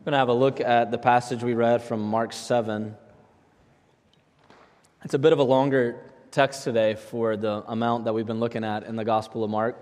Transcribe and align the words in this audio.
We're 0.00 0.04
going 0.04 0.12
to 0.12 0.18
have 0.20 0.28
a 0.28 0.32
look 0.32 0.60
at 0.62 0.90
the 0.90 0.96
passage 0.96 1.44
we 1.44 1.52
read 1.52 1.82
from 1.82 2.00
Mark 2.00 2.32
7. 2.32 2.96
It's 5.04 5.12
a 5.12 5.18
bit 5.18 5.34
of 5.34 5.40
a 5.40 5.42
longer 5.42 6.00
text 6.30 6.64
today 6.64 6.94
for 6.94 7.36
the 7.36 7.62
amount 7.68 8.06
that 8.06 8.14
we've 8.14 8.24
been 8.24 8.40
looking 8.40 8.64
at 8.64 8.84
in 8.84 8.96
the 8.96 9.04
Gospel 9.04 9.44
of 9.44 9.50
Mark. 9.50 9.76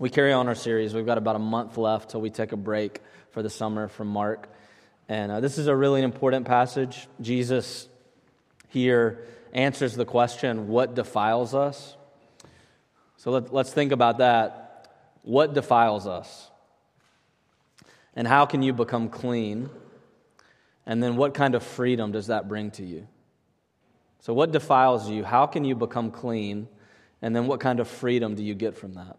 We 0.00 0.10
carry 0.10 0.32
on 0.32 0.48
our 0.48 0.56
series. 0.56 0.92
We've 0.92 1.06
got 1.06 1.18
about 1.18 1.36
a 1.36 1.38
month 1.38 1.78
left 1.78 2.10
till 2.10 2.20
we 2.20 2.30
take 2.30 2.50
a 2.50 2.56
break 2.56 3.00
for 3.30 3.44
the 3.44 3.48
summer 3.48 3.86
from 3.86 4.08
Mark. 4.08 4.52
And 5.08 5.30
uh, 5.30 5.38
this 5.38 5.56
is 5.56 5.68
a 5.68 5.76
really 5.76 6.02
important 6.02 6.48
passage. 6.48 7.06
Jesus 7.20 7.86
here 8.70 9.24
answers 9.52 9.94
the 9.94 10.04
question, 10.04 10.66
What 10.66 10.96
defiles 10.96 11.54
us? 11.54 11.96
So 13.18 13.30
let, 13.30 13.54
let's 13.54 13.72
think 13.72 13.92
about 13.92 14.18
that. 14.18 14.90
What 15.22 15.54
defiles 15.54 16.08
us? 16.08 16.50
And 18.14 18.26
how 18.28 18.46
can 18.46 18.62
you 18.62 18.72
become 18.72 19.08
clean? 19.08 19.68
And 20.86 21.02
then 21.02 21.16
what 21.16 21.34
kind 21.34 21.54
of 21.54 21.62
freedom 21.62 22.12
does 22.12 22.28
that 22.28 22.48
bring 22.48 22.70
to 22.72 22.84
you? 22.84 23.08
So, 24.20 24.32
what 24.32 24.52
defiles 24.52 25.10
you? 25.10 25.24
How 25.24 25.46
can 25.46 25.64
you 25.64 25.74
become 25.74 26.10
clean? 26.10 26.68
And 27.20 27.34
then 27.34 27.46
what 27.46 27.60
kind 27.60 27.80
of 27.80 27.88
freedom 27.88 28.34
do 28.34 28.44
you 28.44 28.54
get 28.54 28.76
from 28.76 28.94
that? 28.94 29.16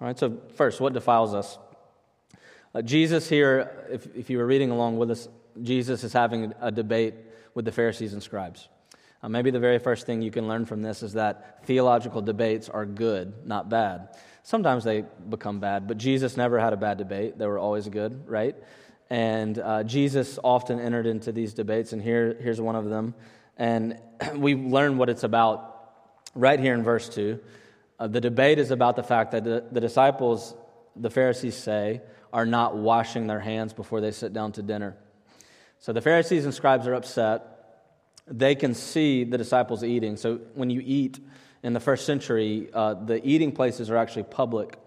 All 0.00 0.06
right, 0.06 0.18
so 0.18 0.38
first, 0.54 0.80
what 0.80 0.92
defiles 0.92 1.34
us? 1.34 1.58
Uh, 2.74 2.82
Jesus 2.82 3.28
here, 3.28 3.88
if, 3.90 4.06
if 4.14 4.30
you 4.30 4.38
were 4.38 4.46
reading 4.46 4.70
along 4.70 4.98
with 4.98 5.10
us, 5.10 5.28
Jesus 5.62 6.04
is 6.04 6.12
having 6.12 6.54
a 6.60 6.70
debate 6.70 7.14
with 7.54 7.64
the 7.64 7.72
Pharisees 7.72 8.12
and 8.12 8.22
scribes. 8.22 8.68
Uh, 9.22 9.28
maybe 9.28 9.50
the 9.50 9.58
very 9.58 9.80
first 9.80 10.06
thing 10.06 10.22
you 10.22 10.30
can 10.30 10.46
learn 10.46 10.64
from 10.64 10.80
this 10.82 11.02
is 11.02 11.14
that 11.14 11.66
theological 11.66 12.22
debates 12.22 12.68
are 12.68 12.86
good, 12.86 13.46
not 13.46 13.68
bad. 13.68 14.16
Sometimes 14.48 14.82
they 14.82 15.04
become 15.28 15.60
bad, 15.60 15.86
but 15.86 15.98
Jesus 15.98 16.38
never 16.38 16.58
had 16.58 16.72
a 16.72 16.76
bad 16.78 16.96
debate. 16.96 17.36
They 17.36 17.46
were 17.46 17.58
always 17.58 17.86
good, 17.86 18.26
right? 18.26 18.56
And 19.10 19.58
uh, 19.58 19.84
Jesus 19.84 20.38
often 20.42 20.80
entered 20.80 21.04
into 21.04 21.32
these 21.32 21.52
debates, 21.52 21.92
and 21.92 22.00
here, 22.00 22.34
here's 22.40 22.58
one 22.58 22.74
of 22.74 22.86
them. 22.86 23.14
And 23.58 24.00
we 24.36 24.54
learn 24.54 24.96
what 24.96 25.10
it's 25.10 25.22
about 25.22 25.92
right 26.34 26.58
here 26.58 26.72
in 26.72 26.82
verse 26.82 27.10
2. 27.10 27.38
Uh, 27.98 28.06
the 28.06 28.22
debate 28.22 28.58
is 28.58 28.70
about 28.70 28.96
the 28.96 29.02
fact 29.02 29.32
that 29.32 29.44
the, 29.44 29.66
the 29.70 29.82
disciples, 29.82 30.54
the 30.96 31.10
Pharisees 31.10 31.54
say, 31.54 32.00
are 32.32 32.46
not 32.46 32.74
washing 32.74 33.26
their 33.26 33.40
hands 33.40 33.74
before 33.74 34.00
they 34.00 34.12
sit 34.12 34.32
down 34.32 34.52
to 34.52 34.62
dinner. 34.62 34.96
So 35.78 35.92
the 35.92 36.00
Pharisees 36.00 36.46
and 36.46 36.54
scribes 36.54 36.86
are 36.86 36.94
upset. 36.94 37.90
They 38.26 38.54
can 38.54 38.72
see 38.72 39.24
the 39.24 39.36
disciples 39.36 39.84
eating. 39.84 40.16
So 40.16 40.36
when 40.54 40.70
you 40.70 40.80
eat, 40.82 41.20
in 41.62 41.72
the 41.72 41.80
first 41.80 42.06
century, 42.06 42.68
uh, 42.72 42.94
the 42.94 43.26
eating 43.26 43.52
places 43.52 43.90
are 43.90 43.96
actually 43.96 44.24
public. 44.24 44.78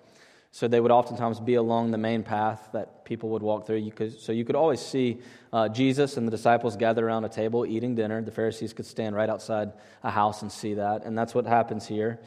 So 0.54 0.68
they 0.68 0.82
would 0.82 0.92
oftentimes 0.92 1.40
be 1.40 1.56
along 1.56 1.92
the 1.92 1.98
main 1.98 2.24
path 2.24 2.70
that 2.74 3.06
people 3.06 3.30
would 3.30 3.42
walk 3.42 3.66
through. 3.66 3.78
You 3.78 3.92
could, 3.92 4.20
so 4.20 4.34
you 4.34 4.44
could 4.44 4.56
always 4.56 4.82
see 4.82 5.20
uh, 5.54 5.70
Jesus 5.70 6.18
and 6.18 6.28
the 6.28 6.32
disciples 6.32 6.76
gather 6.76 7.08
around 7.08 7.24
a 7.24 7.30
table 7.30 7.66
eating 7.66 7.96
dinner. 7.96 8.22
The 8.22 8.32
Pharisees 8.32 8.74
could 8.74 8.86
stand 8.86 9.16
right 9.16 9.30
outside 9.30 9.72
a 10.04 10.12
house 10.12 10.42
and 10.42 10.52
see 10.52 10.74
that. 10.74 11.06
And 11.06 11.18
that's 11.18 11.34
what 11.34 11.46
happens 11.46 11.88
here. 11.88 12.20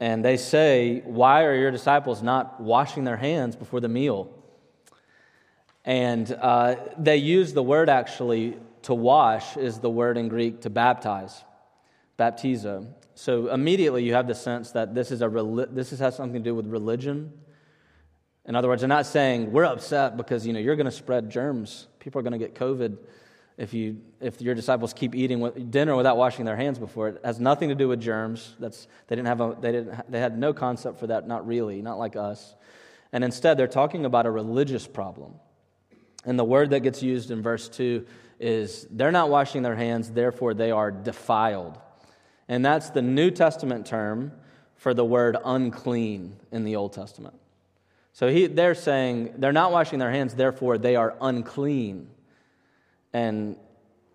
And 0.00 0.24
they 0.24 0.36
say, 0.36 1.02
Why 1.04 1.44
are 1.44 1.54
your 1.54 1.70
disciples 1.70 2.22
not 2.22 2.60
washing 2.60 3.04
their 3.04 3.18
hands 3.18 3.54
before 3.54 3.80
the 3.80 3.88
meal? 3.88 4.34
And 5.84 6.30
uh, 6.40 6.76
they 6.98 7.18
use 7.18 7.52
the 7.52 7.62
word 7.62 7.88
actually 7.88 8.56
to 8.82 8.94
wash, 8.94 9.56
is 9.56 9.78
the 9.78 9.90
word 9.90 10.16
in 10.16 10.28
Greek 10.28 10.62
to 10.62 10.70
baptize, 10.70 11.44
baptizo. 12.18 12.86
So 13.20 13.48
immediately 13.48 14.02
you 14.02 14.14
have 14.14 14.26
the 14.26 14.34
sense 14.34 14.70
that 14.70 14.94
this, 14.94 15.10
is 15.10 15.20
a, 15.20 15.28
this 15.70 15.90
has 15.90 16.16
something 16.16 16.42
to 16.42 16.50
do 16.50 16.54
with 16.54 16.66
religion. 16.66 17.30
In 18.46 18.56
other 18.56 18.66
words, 18.66 18.80
they're 18.80 18.88
not 18.88 19.04
saying 19.04 19.52
we're 19.52 19.66
upset 19.66 20.16
because 20.16 20.46
you 20.46 20.54
know 20.54 20.58
you're 20.58 20.74
going 20.74 20.86
to 20.86 20.90
spread 20.90 21.28
germs. 21.28 21.86
People 21.98 22.18
are 22.20 22.22
going 22.22 22.32
to 22.32 22.38
get 22.38 22.54
COVID 22.54 22.96
if 23.58 23.74
you 23.74 24.00
if 24.22 24.40
your 24.40 24.54
disciples 24.54 24.94
keep 24.94 25.14
eating 25.14 25.68
dinner 25.68 25.94
without 25.96 26.16
washing 26.16 26.46
their 26.46 26.56
hands 26.56 26.78
before. 26.78 27.08
It 27.08 27.20
has 27.22 27.38
nothing 27.38 27.68
to 27.68 27.74
do 27.74 27.88
with 27.88 28.00
germs. 28.00 28.56
That's 28.58 28.88
they 29.08 29.16
didn't 29.16 29.28
have 29.28 29.42
a 29.42 29.56
they 29.60 29.72
didn't 29.72 30.10
they 30.10 30.18
had 30.18 30.38
no 30.38 30.54
concept 30.54 30.98
for 30.98 31.08
that. 31.08 31.28
Not 31.28 31.46
really. 31.46 31.82
Not 31.82 31.98
like 31.98 32.16
us. 32.16 32.54
And 33.12 33.22
instead, 33.22 33.58
they're 33.58 33.68
talking 33.68 34.06
about 34.06 34.24
a 34.24 34.30
religious 34.30 34.86
problem. 34.86 35.34
And 36.24 36.38
the 36.38 36.44
word 36.44 36.70
that 36.70 36.80
gets 36.80 37.02
used 37.02 37.30
in 37.30 37.42
verse 37.42 37.68
two 37.68 38.06
is 38.38 38.86
they're 38.90 39.12
not 39.12 39.28
washing 39.28 39.60
their 39.60 39.76
hands, 39.76 40.10
therefore 40.10 40.54
they 40.54 40.70
are 40.70 40.90
defiled. 40.90 41.78
And 42.50 42.64
that's 42.64 42.90
the 42.90 43.00
New 43.00 43.30
Testament 43.30 43.86
term 43.86 44.32
for 44.74 44.92
the 44.92 45.04
word 45.04 45.36
unclean 45.44 46.34
in 46.50 46.64
the 46.64 46.74
Old 46.74 46.92
Testament. 46.92 47.36
So 48.12 48.28
he, 48.28 48.48
they're 48.48 48.74
saying 48.74 49.34
they're 49.38 49.52
not 49.52 49.70
washing 49.70 50.00
their 50.00 50.10
hands, 50.10 50.34
therefore 50.34 50.76
they 50.76 50.96
are 50.96 51.14
unclean. 51.20 52.08
And 53.12 53.56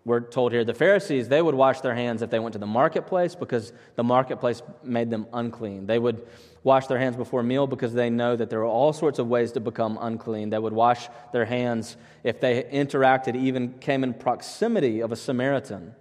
we're 0.04 0.20
told 0.20 0.52
here 0.52 0.66
the 0.66 0.74
Pharisees, 0.74 1.30
they 1.30 1.40
would 1.40 1.54
wash 1.54 1.80
their 1.80 1.94
hands 1.94 2.20
if 2.20 2.28
they 2.28 2.38
went 2.38 2.52
to 2.52 2.58
the 2.58 2.66
marketplace 2.66 3.34
because 3.34 3.72
the 3.94 4.04
marketplace 4.04 4.60
made 4.84 5.08
them 5.08 5.26
unclean. 5.32 5.86
They 5.86 5.98
would 5.98 6.26
wash 6.62 6.88
their 6.88 6.98
hands 6.98 7.16
before 7.16 7.42
meal 7.42 7.66
because 7.66 7.94
they 7.94 8.10
know 8.10 8.36
that 8.36 8.50
there 8.50 8.60
are 8.60 8.64
all 8.66 8.92
sorts 8.92 9.18
of 9.18 9.28
ways 9.28 9.52
to 9.52 9.60
become 9.60 9.96
unclean. 9.98 10.50
They 10.50 10.58
would 10.58 10.74
wash 10.74 11.08
their 11.32 11.46
hands 11.46 11.96
if 12.22 12.38
they 12.38 12.64
interacted, 12.64 13.34
even 13.34 13.78
came 13.78 14.04
in 14.04 14.12
proximity 14.12 15.00
of 15.00 15.10
a 15.10 15.16
Samaritan 15.16 15.94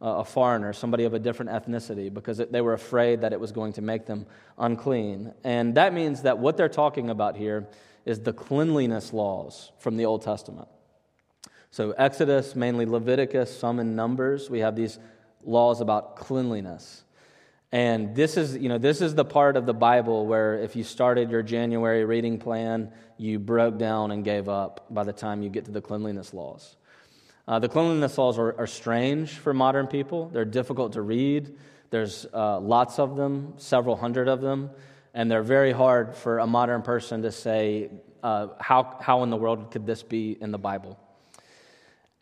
a 0.00 0.24
foreigner, 0.24 0.72
somebody 0.72 1.04
of 1.04 1.14
a 1.14 1.18
different 1.18 1.50
ethnicity, 1.50 2.12
because 2.12 2.38
they 2.38 2.60
were 2.60 2.72
afraid 2.72 3.20
that 3.20 3.32
it 3.32 3.40
was 3.40 3.52
going 3.52 3.72
to 3.74 3.82
make 3.82 4.06
them 4.06 4.26
unclean. 4.58 5.32
And 5.44 5.74
that 5.74 5.92
means 5.92 6.22
that 6.22 6.38
what 6.38 6.56
they're 6.56 6.68
talking 6.68 7.10
about 7.10 7.36
here 7.36 7.68
is 8.06 8.20
the 8.20 8.32
cleanliness 8.32 9.12
laws 9.12 9.72
from 9.78 9.96
the 9.96 10.06
Old 10.06 10.22
Testament. 10.22 10.68
So, 11.70 11.92
Exodus, 11.92 12.56
mainly 12.56 12.86
Leviticus, 12.86 13.56
some 13.56 13.78
in 13.78 13.94
Numbers, 13.94 14.50
we 14.50 14.60
have 14.60 14.74
these 14.74 14.98
laws 15.44 15.80
about 15.80 16.16
cleanliness. 16.16 17.04
And 17.72 18.16
this 18.16 18.36
is, 18.36 18.56
you 18.56 18.68
know, 18.68 18.78
this 18.78 19.00
is 19.00 19.14
the 19.14 19.24
part 19.24 19.56
of 19.56 19.66
the 19.66 19.74
Bible 19.74 20.26
where 20.26 20.58
if 20.58 20.74
you 20.74 20.82
started 20.82 21.30
your 21.30 21.42
January 21.42 22.04
reading 22.04 22.38
plan, 22.38 22.90
you 23.16 23.38
broke 23.38 23.78
down 23.78 24.10
and 24.10 24.24
gave 24.24 24.48
up 24.48 24.86
by 24.90 25.04
the 25.04 25.12
time 25.12 25.42
you 25.42 25.50
get 25.50 25.66
to 25.66 25.70
the 25.70 25.80
cleanliness 25.80 26.34
laws. 26.34 26.76
Uh, 27.48 27.58
the 27.58 27.68
cleanliness 27.68 28.16
laws 28.18 28.38
are, 28.38 28.58
are, 28.58 28.66
strange 28.66 29.32
for 29.32 29.52
modern 29.52 29.86
people. 29.86 30.28
They're 30.28 30.44
difficult 30.44 30.92
to 30.92 31.02
read. 31.02 31.56
There's 31.90 32.26
uh, 32.32 32.60
lots 32.60 32.98
of 32.98 33.16
them, 33.16 33.54
several 33.56 33.96
hundred 33.96 34.28
of 34.28 34.40
them, 34.40 34.70
and 35.14 35.30
they're 35.30 35.42
very 35.42 35.72
hard 35.72 36.14
for 36.14 36.38
a 36.38 36.46
modern 36.46 36.82
person 36.82 37.22
to 37.22 37.32
say, 37.32 37.90
uh, 38.22 38.48
how, 38.60 38.98
how 39.00 39.22
in 39.22 39.30
the 39.30 39.36
world 39.36 39.70
could 39.70 39.86
this 39.86 40.02
be 40.02 40.36
in 40.40 40.52
the 40.52 40.58
Bible? 40.58 40.98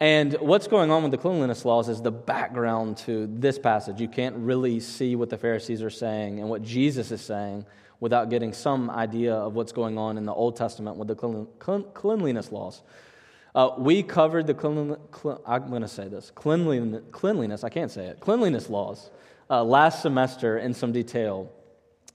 And 0.00 0.34
what's 0.34 0.68
going 0.68 0.92
on 0.92 1.02
with 1.02 1.10
the 1.10 1.18
cleanliness 1.18 1.64
laws 1.64 1.88
is 1.88 2.00
the 2.00 2.12
background 2.12 2.98
to 2.98 3.26
this 3.26 3.58
passage. 3.58 4.00
You 4.00 4.08
can't 4.08 4.36
really 4.36 4.78
see 4.78 5.16
what 5.16 5.28
the 5.28 5.36
Pharisees 5.36 5.82
are 5.82 5.90
saying 5.90 6.38
and 6.38 6.48
what 6.48 6.62
Jesus 6.62 7.10
is 7.10 7.20
saying 7.20 7.66
without 7.98 8.30
getting 8.30 8.52
some 8.52 8.90
idea 8.90 9.34
of 9.34 9.54
what's 9.54 9.72
going 9.72 9.98
on 9.98 10.16
in 10.16 10.24
the 10.24 10.32
Old 10.32 10.54
Testament 10.54 10.96
with 10.96 11.08
the 11.08 11.16
cleanliness 11.94 12.52
laws. 12.52 12.82
Uh, 13.54 13.70
we 13.78 14.02
covered 14.02 14.46
the 14.46 14.54
cleanliness, 14.54 14.98
I'm 15.46 15.68
going 15.70 15.82
to 15.82 15.88
say 15.88 16.08
this 16.08 16.30
cleanliness, 16.34 17.02
cleanliness, 17.12 17.64
I 17.64 17.70
can't 17.70 17.90
say 17.90 18.06
it, 18.06 18.20
cleanliness 18.20 18.68
laws 18.68 19.10
uh, 19.50 19.64
last 19.64 20.02
semester 20.02 20.58
in 20.58 20.74
some 20.74 20.92
detail. 20.92 21.50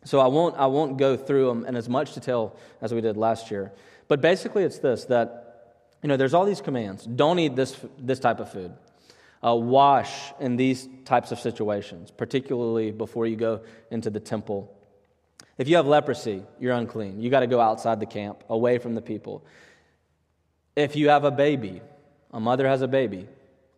So 0.05 0.19
I 0.19 0.27
won't, 0.27 0.55
I 0.57 0.67
won't 0.67 0.97
go 0.97 1.15
through 1.15 1.47
them 1.47 1.65
in 1.65 1.75
as 1.75 1.87
much 1.87 2.13
detail 2.13 2.55
as 2.81 2.93
we 2.93 3.01
did 3.01 3.17
last 3.17 3.49
year. 3.49 3.71
But 4.07 4.21
basically, 4.21 4.63
it's 4.63 4.79
this 4.79 5.05
that, 5.05 5.77
you 6.01 6.09
know, 6.09 6.17
there's 6.17 6.33
all 6.33 6.45
these 6.45 6.61
commands. 6.61 7.05
Don't 7.05 7.39
eat 7.39 7.55
this, 7.55 7.75
this 7.97 8.19
type 8.19 8.39
of 8.39 8.51
food. 8.51 8.73
Uh, 9.45 9.55
wash 9.55 10.31
in 10.39 10.55
these 10.55 10.87
types 11.05 11.31
of 11.31 11.39
situations, 11.39 12.11
particularly 12.11 12.91
before 12.91 13.25
you 13.25 13.35
go 13.35 13.61
into 13.91 14.09
the 14.09 14.19
temple. 14.19 14.73
If 15.57 15.67
you 15.67 15.75
have 15.77 15.85
leprosy, 15.85 16.43
you're 16.59 16.73
unclean. 16.73 17.19
You 17.21 17.29
got 17.29 17.41
to 17.41 17.47
go 17.47 17.59
outside 17.59 17.99
the 17.99 18.05
camp, 18.05 18.43
away 18.49 18.77
from 18.77 18.95
the 18.95 19.01
people. 19.01 19.45
If 20.75 20.95
you 20.95 21.09
have 21.09 21.23
a 21.23 21.31
baby, 21.31 21.81
a 22.31 22.39
mother 22.39 22.67
has 22.67 22.81
a 22.81 22.87
baby, 22.87 23.27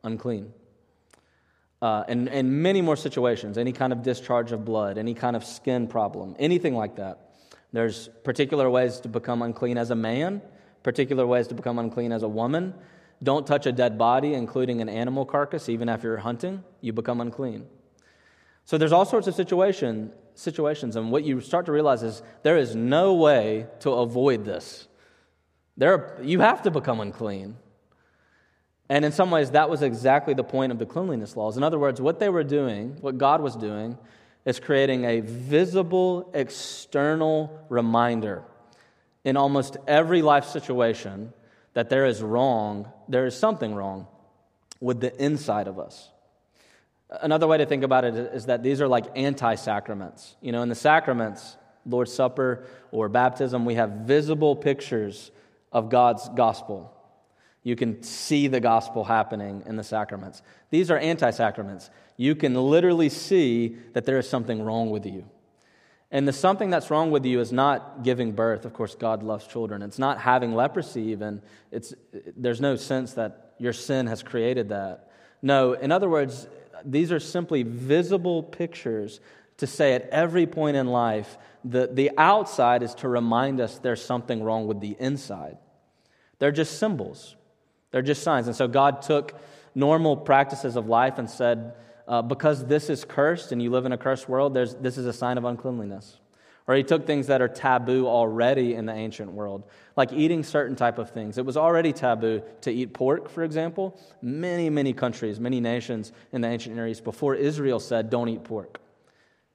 unclean. 0.04 0.54
Uh, 1.82 2.04
and, 2.08 2.30
and 2.30 2.64
many 2.64 2.82
more 2.82 2.96
situations, 2.96 3.58
any 3.58 3.74
kind 3.74 3.92
of 3.92 4.02
discharge 4.02 4.52
of 4.52 4.64
blood, 4.64 4.98
any 4.98 5.14
kind 5.14 5.36
of 5.36 5.44
skin 5.44 5.88
problem, 5.88 6.36
anything 6.40 6.74
like 6.74 6.96
that. 6.96 7.36
There's 7.74 8.08
particular 8.24 8.70
ways 8.70 9.02
to 9.02 9.10
become 9.10 9.42
unclean 9.42 9.78
as 9.78 9.92
a 9.92 9.96
man, 9.96 10.42
particular 10.84 11.28
ways 11.28 11.48
to 11.48 11.54
become 11.54 11.78
unclean 11.78 12.14
as 12.14 12.24
a 12.24 12.28
woman. 12.30 12.74
Don't 13.22 13.46
touch 13.46 13.66
a 13.66 13.72
dead 13.74 13.98
body, 13.98 14.34
including 14.34 14.82
an 14.82 14.88
animal 14.88 15.26
carcass, 15.26 15.68
even 15.68 15.90
after 15.90 16.08
you're 16.08 16.18
hunting, 16.18 16.64
you 16.80 16.94
become 16.94 17.20
unclean. 17.20 17.66
So 18.64 18.78
there's 18.78 18.94
all 18.94 19.06
sorts 19.06 19.28
of 19.28 19.36
situation, 19.36 20.12
situations, 20.34 20.96
and 20.96 21.12
what 21.12 21.24
you 21.24 21.42
start 21.42 21.66
to 21.68 21.72
realize 21.72 22.02
is 22.02 22.24
there 22.44 22.58
is 22.58 22.76
no 22.76 23.14
way 23.14 23.68
to 23.82 23.92
avoid 23.92 24.46
this. 24.46 24.88
There, 25.78 26.18
you 26.22 26.40
have 26.40 26.62
to 26.64 26.72
become 26.72 27.00
unclean. 27.00 27.58
And 28.88 29.04
in 29.04 29.12
some 29.12 29.32
ways, 29.32 29.52
that 29.52 29.70
was 29.70 29.82
exactly 29.82 30.34
the 30.34 30.44
point 30.44 30.72
of 30.72 30.80
the 30.80 30.86
cleanliness 30.86 31.36
laws. 31.36 31.58
In 31.58 31.64
other 31.64 31.80
words, 31.80 32.00
what 32.00 32.20
they 32.20 32.30
were 32.30 32.44
doing, 32.44 32.98
what 33.02 33.18
God 33.18 33.42
was 33.42 33.56
doing, 33.56 33.98
is 34.46 34.60
creating 34.60 35.06
a 35.06 35.22
visible 35.22 36.30
external 36.34 37.66
reminder 37.70 38.44
in 39.24 39.38
almost 39.38 39.76
every 39.88 40.22
life 40.22 40.46
situation 40.46 41.34
that 41.74 41.90
there 41.90 42.06
is 42.06 42.22
wrong, 42.22 42.92
there 43.10 43.26
is 43.26 43.36
something 43.36 43.74
wrong 43.74 44.08
with 44.80 45.02
the 45.02 45.24
inside 45.24 45.68
of 45.68 45.80
us. 45.80 46.10
Another 47.10 47.48
way 47.48 47.58
to 47.58 47.66
think 47.66 47.84
about 47.84 48.06
it 48.06 48.16
is 48.16 48.46
that 48.46 48.62
these 48.62 48.82
are 48.82 48.88
like 48.88 49.06
anti 49.16 49.56
sacraments. 49.56 50.36
You 50.42 50.52
know, 50.52 50.62
in 50.62 50.70
the 50.70 50.76
sacraments, 50.76 51.58
Lord's 51.86 52.14
Supper 52.14 52.66
or 52.92 53.10
baptism, 53.10 53.66
we 53.66 53.76
have 53.76 53.90
visible 53.90 54.56
pictures 54.56 55.32
of 55.76 55.90
God's 55.90 56.30
gospel. 56.30 56.90
You 57.62 57.76
can 57.76 58.02
see 58.02 58.48
the 58.48 58.62
gospel 58.62 59.04
happening 59.04 59.64
in 59.66 59.76
the 59.76 59.84
sacraments. 59.84 60.42
These 60.70 60.90
are 60.90 60.98
anti 60.98 61.32
sacraments. 61.32 61.90
You 62.16 62.34
can 62.34 62.54
literally 62.54 63.10
see 63.10 63.76
that 63.92 64.06
there 64.06 64.18
is 64.18 64.30
something 64.30 64.62
wrong 64.62 64.90
with 64.90 65.06
you. 65.06 65.26
And 66.12 66.26
the 66.26 66.32
something 66.32 66.70
that's 66.70 66.90
wrong 66.90 67.12
with 67.12 67.26
you 67.26 67.42
is 67.42 67.52
not 67.52 68.04
giving 68.04 68.32
birth. 68.32 68.64
Of 68.64 68.72
course, 68.72 68.96
God 68.96 69.22
loves 69.22 69.46
children. 69.48 69.82
It's 69.82 70.00
not 70.00 70.22
having 70.22 70.56
leprosy, 70.56 71.02
even. 71.08 71.42
It's, 71.72 71.94
there's 72.38 72.62
no 72.62 72.78
sense 72.78 73.14
that 73.14 73.56
your 73.58 73.74
sin 73.74 74.08
has 74.08 74.24
created 74.24 74.70
that. 74.70 75.12
No, 75.42 75.74
in 75.74 75.92
other 75.92 76.08
words, 76.08 76.48
these 76.86 77.12
are 77.12 77.20
simply 77.20 77.64
visible 77.64 78.44
pictures 78.44 79.20
to 79.58 79.68
say 79.68 79.94
at 79.94 80.08
every 80.10 80.46
point 80.46 80.78
in 80.78 80.88
life, 80.88 81.38
the, 81.66 81.90
the 81.92 82.12
outside 82.18 82.84
is 82.84 82.94
to 82.96 83.10
remind 83.10 83.60
us 83.60 83.80
there's 83.80 84.04
something 84.04 84.44
wrong 84.44 84.68
with 84.68 84.80
the 84.80 84.96
inside. 85.00 85.58
They're 86.40 86.52
just 86.52 86.80
symbols, 86.80 87.36
they're 87.92 88.02
just 88.02 88.24
signs. 88.24 88.48
And 88.48 88.56
so 88.56 88.68
God 88.68 89.02
took 89.02 89.40
normal 89.74 90.18
practices 90.18 90.76
of 90.76 90.88
life 90.88 91.18
and 91.18 91.30
said, 91.30 91.74
uh, 92.08 92.22
because 92.22 92.66
this 92.66 92.90
is 92.90 93.04
cursed 93.04 93.52
and 93.52 93.62
you 93.62 93.70
live 93.72 93.86
in 93.86 93.92
a 93.92 93.98
cursed 93.98 94.30
world, 94.30 94.54
this 94.54 94.98
is 94.98 95.06
a 95.06 95.14
sign 95.14 95.38
of 95.38 95.46
uncleanliness. 95.46 96.20
Or 96.68 96.74
he 96.76 96.84
took 96.84 97.06
things 97.06 97.28
that 97.28 97.42
are 97.42 97.48
taboo 97.48 98.08
already 98.08 98.74
in 98.74 98.88
the 98.88 98.94
ancient 98.94 99.32
world, 99.32 99.64
like 99.96 100.12
eating 100.12 100.44
certain 100.44 100.76
type 100.76 100.98
of 100.98 101.12
things. 101.12 101.38
It 101.38 101.46
was 101.46 101.58
already 101.58 101.94
taboo 101.94 102.42
to 102.62 102.72
eat 102.72 102.92
pork, 102.94 103.30
for 103.30 103.44
example. 103.44 104.00
Many, 104.22 104.72
many 104.72 104.92
countries, 104.92 105.40
many 105.40 105.62
nations 105.62 106.12
in 106.32 106.42
the 106.42 106.48
ancient 106.48 106.76
Near 106.76 106.88
East 106.88 107.04
before 107.04 107.36
Israel 107.36 107.80
said, 107.80 108.10
don't 108.10 108.30
eat 108.30 108.44
pork. 108.44 108.80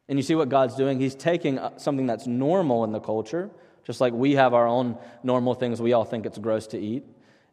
And 0.09 0.19
you 0.19 0.23
see 0.23 0.37
what 0.37 0.49
God's 0.49 0.77
doing? 0.77 1.01
He's 1.01 1.17
taking 1.17 1.59
uh, 1.59 1.79
something 1.79 2.07
that's 2.07 2.29
normal 2.29 2.85
in 2.85 2.93
the 2.93 3.01
culture, 3.01 3.51
just 3.91 4.01
like 4.01 4.13
we 4.13 4.37
have 4.37 4.55
our 4.55 4.69
own 4.69 4.97
normal 5.25 5.53
things 5.53 5.83
we 5.83 5.95
all 5.95 6.05
think 6.05 6.25
it's 6.25 6.39
gross 6.39 6.69
to 6.69 6.79
eat, 6.79 7.05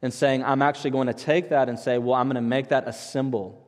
and 0.04 0.13
saying, 0.13 0.44
I'm 0.44 0.62
actually 0.62 0.92
going 0.92 1.07
to 1.07 1.13
take 1.16 1.50
that 1.50 1.68
and 1.68 1.80
say, 1.80 1.98
well, 1.98 2.13
I'm 2.13 2.28
going 2.28 2.36
to 2.36 2.42
make 2.42 2.68
that 2.68 2.88
a 2.88 2.94
symbol 2.94 3.68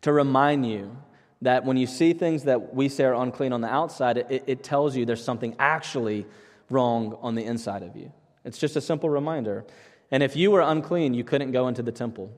to 0.00 0.10
remind 0.10 0.66
you 0.66 0.96
that 1.42 1.66
when 1.66 1.76
you 1.76 1.86
see 1.86 2.14
things 2.14 2.44
that 2.44 2.74
we 2.74 2.88
say 2.88 3.04
are 3.04 3.12
unclean 3.12 3.52
on 3.52 3.60
the 3.60 3.68
outside, 3.68 4.16
it, 4.16 4.44
it 4.46 4.64
tells 4.64 4.96
you 4.96 5.04
there's 5.04 5.22
something 5.22 5.54
actually 5.58 6.24
wrong 6.70 7.18
on 7.20 7.34
the 7.34 7.44
inside 7.44 7.82
of 7.82 7.94
you. 7.94 8.10
It's 8.46 8.56
just 8.56 8.74
a 8.76 8.80
simple 8.80 9.10
reminder. 9.10 9.66
And 10.10 10.22
if 10.22 10.36
you 10.36 10.50
were 10.50 10.62
unclean, 10.62 11.12
you 11.12 11.22
couldn't 11.22 11.52
go 11.52 11.68
into 11.68 11.82
the 11.82 11.92
temple. 11.92 12.32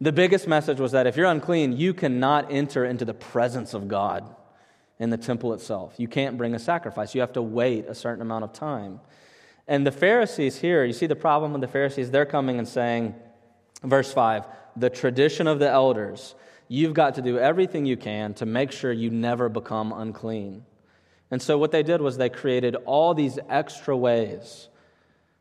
The 0.00 0.10
biggest 0.10 0.48
message 0.48 0.80
was 0.80 0.90
that 0.90 1.06
if 1.06 1.16
you're 1.16 1.26
unclean, 1.26 1.76
you 1.76 1.94
cannot 1.94 2.50
enter 2.50 2.84
into 2.84 3.04
the 3.04 3.14
presence 3.14 3.74
of 3.74 3.86
God 3.86 4.34
in 5.02 5.10
the 5.10 5.16
temple 5.16 5.52
itself. 5.52 5.94
You 5.98 6.08
can't 6.08 6.38
bring 6.38 6.54
a 6.54 6.58
sacrifice. 6.58 7.14
You 7.14 7.20
have 7.20 7.32
to 7.34 7.42
wait 7.42 7.86
a 7.86 7.94
certain 7.94 8.22
amount 8.22 8.44
of 8.44 8.52
time. 8.52 9.00
And 9.68 9.86
the 9.86 9.92
Pharisees 9.92 10.58
here, 10.58 10.84
you 10.84 10.92
see 10.92 11.06
the 11.06 11.16
problem 11.16 11.52
with 11.52 11.60
the 11.60 11.68
Pharisees? 11.68 12.10
They're 12.10 12.26
coming 12.26 12.58
and 12.58 12.66
saying, 12.66 13.14
verse 13.82 14.12
5, 14.12 14.46
the 14.76 14.90
tradition 14.90 15.46
of 15.46 15.58
the 15.58 15.68
elders 15.68 16.34
You've 16.72 16.94
got 16.94 17.16
to 17.16 17.22
do 17.22 17.38
everything 17.38 17.84
you 17.84 17.98
can 17.98 18.32
to 18.34 18.46
make 18.46 18.72
sure 18.72 18.90
you 18.90 19.10
never 19.10 19.50
become 19.50 19.92
unclean. 19.92 20.64
And 21.30 21.42
so, 21.42 21.58
what 21.58 21.70
they 21.70 21.82
did 21.82 22.00
was 22.00 22.16
they 22.16 22.30
created 22.30 22.76
all 22.86 23.12
these 23.12 23.38
extra 23.50 23.94
ways 23.94 24.68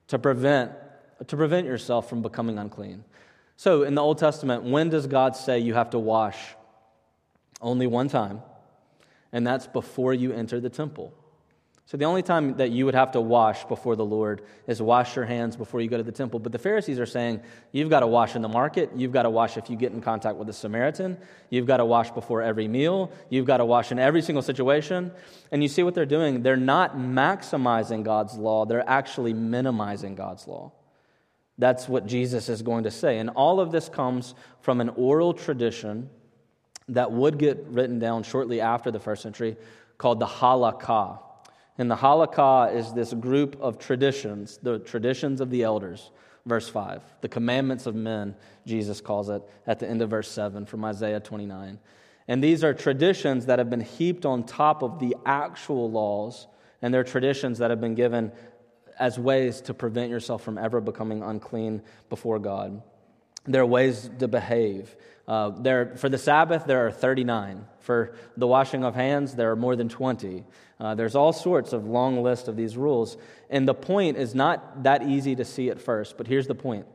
to 0.08 0.20
prevent, 0.20 0.74
to 1.26 1.38
prevent 1.38 1.68
yourself 1.68 2.10
from 2.10 2.22
becoming 2.22 2.58
unclean. 2.60 3.06
So, 3.56 3.84
in 3.84 3.96
the 3.96 4.02
Old 4.02 4.18
Testament, 4.18 4.64
when 4.64 4.90
does 4.90 5.08
God 5.08 5.38
say 5.38 5.60
you 5.60 5.74
have 5.74 5.92
to 5.92 6.00
wash? 6.00 6.38
Only 7.62 7.88
one 7.88 8.10
time, 8.10 8.42
and 9.32 9.46
that's 9.46 9.68
before 9.68 10.14
you 10.14 10.32
enter 10.34 10.60
the 10.60 10.70
temple. 10.70 11.14
So 11.92 11.98
the 11.98 12.06
only 12.06 12.22
time 12.22 12.56
that 12.56 12.72
you 12.72 12.86
would 12.86 12.96
have 12.96 13.12
to 13.12 13.20
wash 13.20 13.66
before 13.66 13.98
the 13.98 14.06
Lord 14.06 14.44
is 14.66 14.82
wash 14.82 15.18
your 15.18 15.26
hands 15.26 15.58
before 15.58 15.82
you 15.82 15.90
go 15.90 15.98
to 15.98 16.04
the 16.04 16.12
temple. 16.14 16.40
But 16.40 16.54
the 16.54 16.58
Pharisees 16.58 17.00
are 17.00 17.06
saying 17.06 17.42
you've 17.74 17.90
got 17.90 18.00
to 18.00 18.08
wash 18.08 18.38
in 18.38 18.42
the 18.42 18.48
market, 18.48 18.92
you've 18.96 19.12
got 19.12 19.24
to 19.24 19.30
wash 19.30 19.58
if 19.58 19.70
you 19.70 19.76
get 19.76 19.92
in 19.92 20.00
contact 20.00 20.38
with 20.38 20.48
a 20.48 20.54
Samaritan, 20.54 21.18
you've 21.50 21.66
got 21.66 21.78
to 21.78 21.86
wash 21.86 22.10
before 22.12 22.42
every 22.42 22.70
meal, 22.70 23.12
you've 23.30 23.46
got 23.46 23.58
to 23.58 23.66
wash 23.66 23.92
in 23.92 24.00
every 24.00 24.22
single 24.22 24.42
situation. 24.42 25.12
And 25.52 25.62
you 25.62 25.68
see 25.68 25.84
what 25.84 25.94
they're 25.94 26.06
doing? 26.06 26.44
They're 26.44 26.56
not 26.56 26.96
maximizing 26.96 28.04
God's 28.04 28.38
law, 28.38 28.66
they're 28.66 28.90
actually 28.90 29.34
minimizing 29.34 30.16
God's 30.16 30.48
law. 30.48 30.72
That's 31.58 31.90
what 31.90 32.06
Jesus 32.08 32.48
is 32.48 32.62
going 32.62 32.86
to 32.86 32.92
say. 32.92 33.20
And 33.20 33.30
all 33.32 33.60
of 33.60 33.74
this 33.74 33.90
comes 33.90 34.34
from 34.62 34.80
an 34.80 34.90
oral 34.96 35.34
tradition 35.34 36.10
that 36.90 37.12
would 37.12 37.38
get 37.38 37.66
written 37.68 38.00
down 38.00 38.24
shortly 38.24 38.62
after 38.62 38.92
the 38.92 39.00
first 39.00 39.24
century 39.24 39.56
called 39.98 40.20
the 40.20 40.26
halakha. 40.26 41.20
And 41.78 41.90
the 41.90 41.96
halakha 41.96 42.76
is 42.76 42.94
this 42.94 43.14
group 43.14 43.58
of 43.62 43.80
traditions, 43.80 44.60
the 44.62 44.80
traditions 44.80 45.42
of 45.42 45.50
the 45.50 45.64
elders. 45.64 46.12
Verse 46.46 46.68
5, 46.68 47.04
the 47.22 47.30
commandments 47.30 47.86
of 47.86 47.94
men, 47.94 48.36
Jesus 48.66 49.00
calls 49.00 49.30
it 49.30 49.44
at 49.68 49.78
the 49.78 49.88
end 49.88 50.02
of 50.02 50.10
verse 50.10 50.28
7 50.28 50.66
from 50.66 50.84
Isaiah 50.84 51.20
29. 51.20 51.80
And 52.28 52.44
these 52.44 52.64
are 52.64 52.74
traditions 52.74 53.46
that 53.46 53.60
have 53.60 53.70
been 53.70 53.82
heaped 53.82 54.26
on 54.26 54.44
top 54.44 54.82
of 54.82 55.00
the 55.00 55.16
actual 55.26 55.92
laws, 55.92 56.48
and 56.82 56.92
they're 56.92 57.04
traditions 57.04 57.60
that 57.60 57.70
have 57.70 57.80
been 57.80 57.94
given 57.94 58.32
as 59.00 59.20
ways 59.20 59.62
to 59.62 59.74
prevent 59.74 60.10
yourself 60.10 60.44
from 60.44 60.58
ever 60.58 60.82
becoming 60.82 61.22
unclean 61.22 61.82
before 62.10 62.40
God. 62.40 62.82
There 63.46 63.62
are 63.62 63.66
ways 63.66 64.10
to 64.20 64.28
behave. 64.28 64.96
Uh, 65.28 65.50
there, 65.50 65.96
for 65.96 66.10
the 66.10 66.18
Sabbath, 66.18 66.66
there 66.66 66.86
are 66.86 66.92
39. 66.92 67.66
For 67.80 68.16
the 68.38 68.48
washing 68.48 68.84
of 68.84 68.96
hands, 68.96 69.36
there 69.36 69.52
are 69.52 69.56
more 69.56 69.76
than 69.76 69.90
20. 69.90 70.44
Uh, 70.80 70.96
there's 70.96 71.16
all 71.16 71.34
sorts 71.34 71.74
of 71.74 71.86
long 71.86 72.22
list 72.22 72.48
of 72.48 72.56
these 72.56 72.76
rules. 72.78 73.18
And 73.50 73.68
the 73.68 73.74
point 73.74 74.18
is 74.18 74.36
not 74.36 74.84
that 74.84 75.04
easy 75.04 75.36
to 75.36 75.46
see 75.46 75.70
at 75.70 75.80
first, 75.80 76.18
but 76.18 76.28
here's 76.28 76.48
the 76.48 76.56
point. 76.56 76.86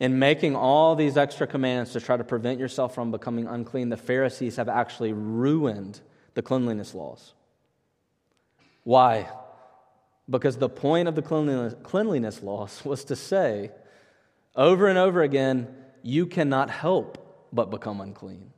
In 0.00 0.18
making 0.18 0.56
all 0.56 0.96
these 0.96 1.16
extra 1.16 1.46
commands 1.46 1.92
to 1.92 2.00
try 2.00 2.16
to 2.16 2.24
prevent 2.24 2.58
yourself 2.58 2.94
from 2.94 3.10
becoming 3.10 3.46
unclean, 3.46 3.88
the 3.88 3.96
Pharisees 3.96 4.56
have 4.56 4.68
actually 4.68 5.12
ruined 5.12 6.00
the 6.34 6.42
cleanliness 6.42 6.94
laws. 6.94 7.32
Why? 8.82 9.28
Because 10.28 10.58
the 10.58 10.68
point 10.68 11.08
of 11.08 11.14
the 11.14 11.22
cleanliness, 11.22 11.74
cleanliness 11.82 12.42
laws 12.42 12.82
was 12.84 13.04
to 13.04 13.16
say 13.16 13.70
over 14.54 14.86
and 14.88 14.98
over 14.98 15.22
again, 15.22 15.68
you 16.02 16.26
cannot 16.26 16.70
help 16.70 17.48
but 17.52 17.70
become 17.70 18.00
unclean. 18.00 18.50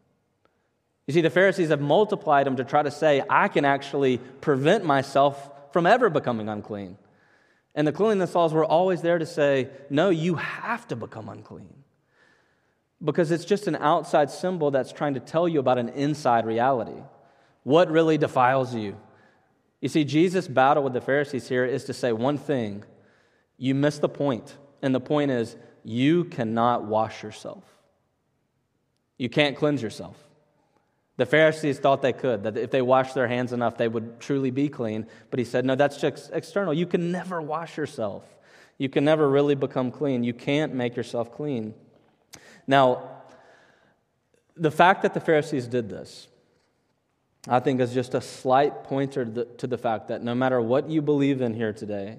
You 1.07 1.15
see, 1.15 1.21
the 1.21 1.31
Pharisees 1.31 1.69
have 1.69 1.81
multiplied 1.81 2.47
them 2.47 2.57
to 2.57 2.65
try 2.65 2.83
to 2.83 2.91
say, 2.91 3.23
I 3.31 3.49
can 3.49 3.65
actually 3.65 4.19
prevent 4.19 4.85
myself 4.85 5.51
from 5.73 5.87
ever 5.87 6.11
becoming 6.11 6.49
unclean. 6.49 6.99
And 7.75 7.87
the 7.87 7.93
cleanliness 7.93 8.35
laws 8.35 8.53
were 8.53 8.65
always 8.65 9.03
there 9.03 9.19
to 9.19 9.27
say, 9.27 9.69
no, 9.91 10.11
you 10.11 10.37
have 10.37 10.89
to 10.89 10.97
become 10.97 11.29
unclean. 11.29 11.75
Because 13.05 13.31
it's 13.31 13.45
just 13.45 13.69
an 13.69 13.77
outside 13.77 14.31
symbol 14.31 14.71
that's 14.71 14.91
trying 14.91 15.15
to 15.15 15.21
tell 15.21 15.47
you 15.47 15.61
about 15.61 15.79
an 15.79 15.91
inside 15.91 16.47
reality. 16.47 17.03
What 17.63 17.91
really 17.91 18.17
defiles 18.17 18.75
you? 18.75 18.97
You 19.83 19.91
see, 19.91 20.05
Jesus' 20.05 20.49
battle 20.49 20.83
with 20.83 20.95
the 20.95 21.01
Pharisees 21.01 21.49
here 21.49 21.65
is 21.65 21.85
to 21.85 21.93
say 21.93 22.13
one 22.13 22.39
thing 22.39 22.83
you 23.59 23.75
miss 23.75 23.99
the 23.99 24.09
point. 24.09 24.57
And 24.81 24.95
the 24.95 25.01
point 25.01 25.31
is, 25.31 25.57
you 25.87 26.25
cannot 26.25 26.85
wash 26.85 27.23
yourself. 27.23 27.63
You 29.19 29.29
can't 29.29 29.57
cleanse 29.57 29.81
yourself. 29.81 30.17
The 31.17 31.27
Pharisees 31.27 31.79
thought 31.79 32.03
they 32.03 32.13
could, 32.13 32.43
that 32.43 32.57
if 32.57 32.73
they 32.73 32.83
washed 32.83 33.15
their 33.15 33.29
hands 33.29 33.53
enough, 33.53 33.79
they 33.79 33.87
would 33.87 34.19
truly 34.19 34.51
be 34.51 34.69
clean. 34.69 35.07
But 35.31 35.39
he 35.39 35.45
said, 35.45 35.65
no, 35.65 35.77
that's 35.77 35.97
just 35.97 36.33
external. 36.33 36.75
You 36.75 36.87
can 36.87 37.13
never 37.13 37.41
wash 37.41 37.77
yourself. 37.77 38.25
You 38.79 38.89
can 38.89 39.05
never 39.05 39.29
really 39.29 39.55
become 39.55 39.93
clean. 39.93 40.25
You 40.25 40.35
can't 40.35 40.75
make 40.75 40.97
yourself 40.97 41.33
clean. 41.33 41.73
Now, 42.67 43.09
the 44.57 44.73
fact 44.73 45.03
that 45.03 45.15
the 45.15 45.21
Pharisees 45.21 45.69
did 45.69 45.89
this, 45.89 46.27
I 47.49 47.61
think, 47.61 47.81
is 47.81 47.95
just 47.95 48.15
a 48.15 48.21
slight 48.21 48.83
pointer 48.83 49.25
to 49.25 49.67
the 49.69 49.79
fact 49.79 50.09
that 50.09 50.25
no 50.25 50.35
matter 50.35 50.61
what 50.61 50.91
you 50.91 51.01
believe 51.01 51.43
in 51.43 51.55
here 51.55 51.73
today, 51.73 52.19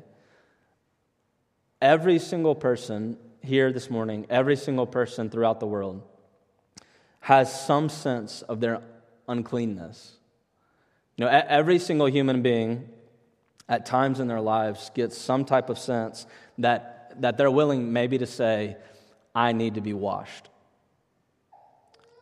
every 1.82 2.18
single 2.18 2.56
person 2.56 3.18
here 3.48 3.72
this 3.72 3.90
morning, 3.90 4.28
every 4.30 4.56
single 4.56 4.86
person 4.86 5.30
throughout 5.30 5.60
the 5.60 5.66
world 5.66 6.04
has 7.22 7.66
some 7.66 7.90
sense 7.90 8.42
of 8.44 8.60
their 8.60 8.82
uncleanness. 9.28 10.18
You 11.16 11.26
know, 11.26 11.32
every 11.32 11.80
single 11.80 12.08
human 12.08 12.42
being 12.42 12.90
at 13.68 13.86
times 13.86 14.20
in 14.20 14.28
their 14.28 14.42
lives 14.42 14.92
gets 14.94 15.18
some 15.18 15.46
type 15.46 15.70
of 15.70 15.80
sense 15.80 16.26
that, 16.58 17.20
that 17.22 17.38
they're 17.38 17.52
willing 17.52 17.92
maybe 17.92 18.18
to 18.18 18.26
say, 18.26 18.78
I 19.34 19.52
need 19.54 19.76
to 19.76 19.82
be 19.82 19.94
washed. 19.94 20.50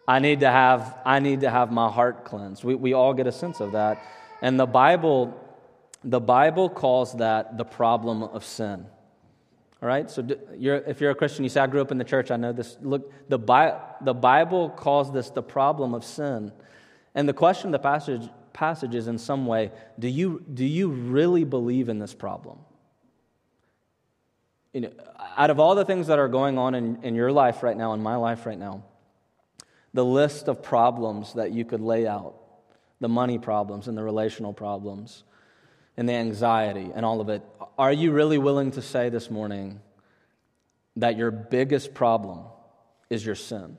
I 0.07 0.19
need 0.19 0.41
to 0.41 0.51
have, 0.51 0.97
I 1.05 1.19
need 1.19 1.41
to 1.41 1.49
have 1.49 1.71
my 1.71 1.89
heart 1.89 2.25
cleansed. 2.25 2.63
We, 2.63 2.75
we 2.75 2.93
all 2.93 3.13
get 3.13 3.25
a 3.25 3.31
sense 3.31 3.59
of 3.59 3.71
that. 3.71 4.03
And 4.41 4.59
the 4.59 4.67
Bible, 4.67 5.39
the 6.03 6.19
Bible 6.19 6.69
calls 6.69 7.13
that 7.17 7.57
the 7.57 7.65
problem 7.65 8.21
of 8.21 8.45
sin. 8.45 8.85
All 9.85 9.89
right? 9.89 10.09
So 10.09 10.27
you're, 10.57 10.77
if 10.77 10.99
you're 10.99 11.11
a 11.11 11.15
Christian, 11.15 11.43
you 11.43 11.49
say, 11.49 11.61
I 11.61 11.67
grew 11.67 11.79
up 11.79 11.91
in 11.91 11.99
the 11.99 12.03
church, 12.03 12.31
I 12.31 12.37
know 12.37 12.51
this. 12.51 12.75
Look, 12.81 13.29
the, 13.29 13.37
Bi- 13.37 13.79
the 14.01 14.15
Bible 14.15 14.71
calls 14.71 15.13
this 15.13 15.29
the 15.29 15.43
problem 15.43 15.93
of 15.93 16.03
sin. 16.03 16.51
And 17.13 17.29
the 17.29 17.33
question 17.33 17.67
of 17.67 17.73
the 17.73 17.87
passage, 17.87 18.27
passage 18.51 18.95
is 18.95 19.07
in 19.07 19.19
some 19.19 19.45
way 19.45 19.71
do 19.99 20.07
you, 20.07 20.43
do 20.51 20.65
you 20.65 20.87
really 20.89 21.43
believe 21.43 21.87
in 21.87 21.99
this 21.99 22.15
problem? 22.15 22.57
You 24.73 24.81
know, 24.81 24.91
out 25.37 25.51
of 25.51 25.59
all 25.59 25.75
the 25.75 25.85
things 25.85 26.07
that 26.07 26.17
are 26.17 26.29
going 26.29 26.57
on 26.57 26.73
in, 26.73 27.03
in 27.03 27.13
your 27.13 27.31
life 27.31 27.61
right 27.61 27.77
now, 27.77 27.93
in 27.93 28.01
my 28.01 28.15
life 28.15 28.47
right 28.47 28.57
now, 28.57 28.85
the 29.93 30.03
list 30.03 30.47
of 30.47 30.63
problems 30.63 31.33
that 31.33 31.51
you 31.51 31.63
could 31.63 31.81
lay 31.81 32.07
out 32.07 32.33
the 33.01 33.07
money 33.07 33.37
problems 33.37 33.87
and 33.87 33.95
the 33.95 34.01
relational 34.01 34.51
problems 34.51 35.25
and 35.97 36.07
the 36.09 36.13
anxiety 36.13 36.91
and 36.93 37.05
all 37.05 37.21
of 37.21 37.29
it 37.29 37.41
are 37.77 37.91
you 37.91 38.11
really 38.11 38.37
willing 38.37 38.71
to 38.71 38.81
say 38.81 39.09
this 39.09 39.29
morning 39.29 39.81
that 40.95 41.17
your 41.17 41.31
biggest 41.31 41.93
problem 41.93 42.45
is 43.09 43.25
your 43.25 43.35
sin? 43.35 43.77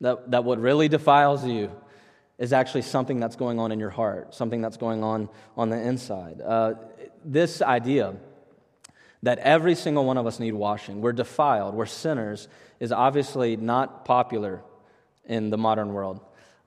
That, 0.00 0.30
that 0.32 0.44
what 0.44 0.60
really 0.60 0.88
defiles 0.88 1.44
you 1.44 1.70
is 2.38 2.52
actually 2.52 2.82
something 2.82 3.20
that's 3.20 3.36
going 3.36 3.60
on 3.60 3.70
in 3.70 3.78
your 3.78 3.90
heart, 3.90 4.34
something 4.34 4.60
that's 4.60 4.76
going 4.76 5.04
on 5.04 5.28
on 5.56 5.68
the 5.68 5.80
inside. 5.80 6.40
Uh, 6.40 6.74
this 7.24 7.62
idea 7.62 8.16
that 9.22 9.38
every 9.38 9.74
single 9.74 10.04
one 10.04 10.16
of 10.16 10.26
us 10.26 10.40
need 10.40 10.54
washing, 10.54 11.00
we're 11.00 11.12
defiled, 11.12 11.74
we're 11.74 11.86
sinners, 11.86 12.48
is 12.80 12.90
obviously 12.90 13.56
not 13.56 14.04
popular 14.04 14.62
in 15.26 15.50
the 15.50 15.58
modern 15.58 15.92
world. 15.92 16.18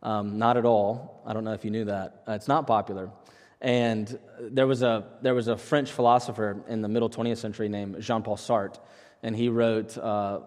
Um, 0.04 0.38
not 0.38 0.58
at 0.58 0.66
all. 0.66 1.22
I 1.26 1.34
don't 1.34 1.44
know 1.44 1.54
if 1.54 1.66
you 1.66 1.72
knew 1.72 1.86
that. 1.86 2.24
Uh, 2.28 2.34
it's 2.34 2.48
not 2.48 2.68
popular. 2.68 3.10
And 3.64 4.20
there 4.42 4.68
was, 4.68 4.84
a, 4.84 5.06
there 5.22 5.34
was 5.34 5.48
a 5.48 5.56
French 5.56 5.90
philosopher 5.90 6.62
in 6.68 6.82
the 6.82 6.90
middle 6.90 7.10
20th 7.10 7.38
century 7.38 7.70
named 7.70 8.02
Jean 8.02 8.22
Paul 8.22 8.36
Sartre, 8.36 8.78
and 9.24 9.34
he 9.34 9.48
wrote 9.48 9.98
uh, 9.98 10.02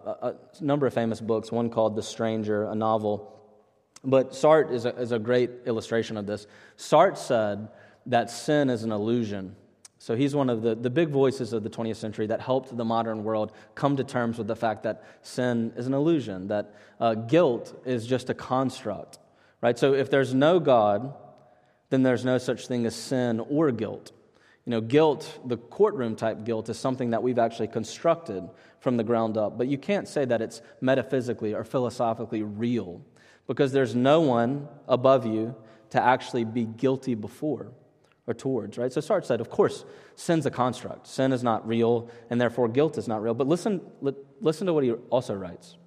a, 0.05 0.27
a, 0.27 0.35
number 0.61 0.85
of 0.85 0.93
famous 0.93 1.19
books, 1.19 1.51
one 1.51 1.71
called 1.71 1.95
The 1.95 2.03
Stranger, 2.03 2.65
a 2.65 2.75
novel. 2.75 3.33
But 4.03 4.33
Sartre 4.33 4.71
is 4.71 4.85
a, 4.85 4.95
is 4.95 5.11
a 5.11 5.17
great 5.17 5.49
illustration 5.65 6.15
of 6.15 6.27
this. 6.27 6.45
Sartre 6.77 7.17
said 7.17 7.69
that 8.05 8.29
sin 8.29 8.69
is 8.69 8.83
an 8.83 8.91
illusion. 8.91 9.55
So 9.97 10.15
he's 10.15 10.35
one 10.35 10.51
of 10.51 10.61
the, 10.61 10.75
the 10.75 10.91
big 10.91 11.09
voices 11.09 11.53
of 11.53 11.63
the 11.63 11.71
20th 11.71 11.95
century 11.95 12.27
that 12.27 12.39
helped 12.39 12.77
the 12.77 12.85
modern 12.85 13.23
world 13.23 13.51
come 13.73 13.95
to 13.97 14.03
terms 14.03 14.37
with 14.37 14.45
the 14.45 14.55
fact 14.55 14.83
that 14.83 15.03
sin 15.23 15.73
is 15.75 15.87
an 15.87 15.95
illusion, 15.95 16.49
that 16.49 16.75
uh, 16.99 17.15
guilt 17.15 17.81
is 17.83 18.05
just 18.05 18.29
a 18.29 18.35
construct. 18.35 19.17
Right? 19.59 19.77
So 19.77 19.95
if 19.95 20.11
there's 20.11 20.35
no 20.35 20.59
God, 20.59 21.15
then 21.89 22.03
there's 22.03 22.25
no 22.25 22.37
such 22.37 22.67
thing 22.67 22.85
as 22.85 22.95
sin 22.95 23.39
or 23.39 23.71
guilt. 23.71 24.11
You 24.65 24.71
know, 24.71 24.81
guilt, 24.81 25.39
the 25.45 25.57
courtroom 25.57 26.15
type 26.15 26.43
guilt, 26.43 26.67
is 26.67 26.77
something 26.77 27.11
that 27.11 27.23
we've 27.23 27.39
actually 27.39 27.69
constructed 27.69 28.49
from 28.81 28.97
the 28.97 29.03
ground 29.03 29.37
up. 29.37 29.57
But 29.57 29.67
you 29.67 29.77
can't 29.77 30.07
say 30.07 30.25
that 30.25 30.41
it's 30.41 30.61
metaphysically 30.81 31.53
or 31.53 31.63
philosophically 31.63 32.43
real 32.43 33.01
because 33.47 33.71
there's 33.71 33.95
no 33.95 34.19
one 34.19 34.67
above 34.87 35.25
you 35.25 35.55
to 35.91 36.03
actually 36.03 36.43
be 36.43 36.65
guilty 36.65 37.15
before 37.15 37.71
or 38.27 38.33
towards, 38.33 38.77
right? 38.77 38.91
So 38.91 38.99
Sartre 38.99 39.25
said, 39.25 39.39
of 39.39 39.49
course, 39.49 39.85
sin's 40.15 40.45
a 40.45 40.51
construct. 40.51 41.07
Sin 41.07 41.31
is 41.31 41.43
not 41.43 41.65
real, 41.65 42.09
and 42.29 42.41
therefore 42.41 42.67
guilt 42.67 42.97
is 42.97 43.07
not 43.07 43.21
real. 43.23 43.33
But 43.33 43.47
listen, 43.47 43.79
listen 44.41 44.67
to 44.67 44.73
what 44.73 44.83
he 44.83 44.91
also 44.91 45.33
writes. 45.33 45.77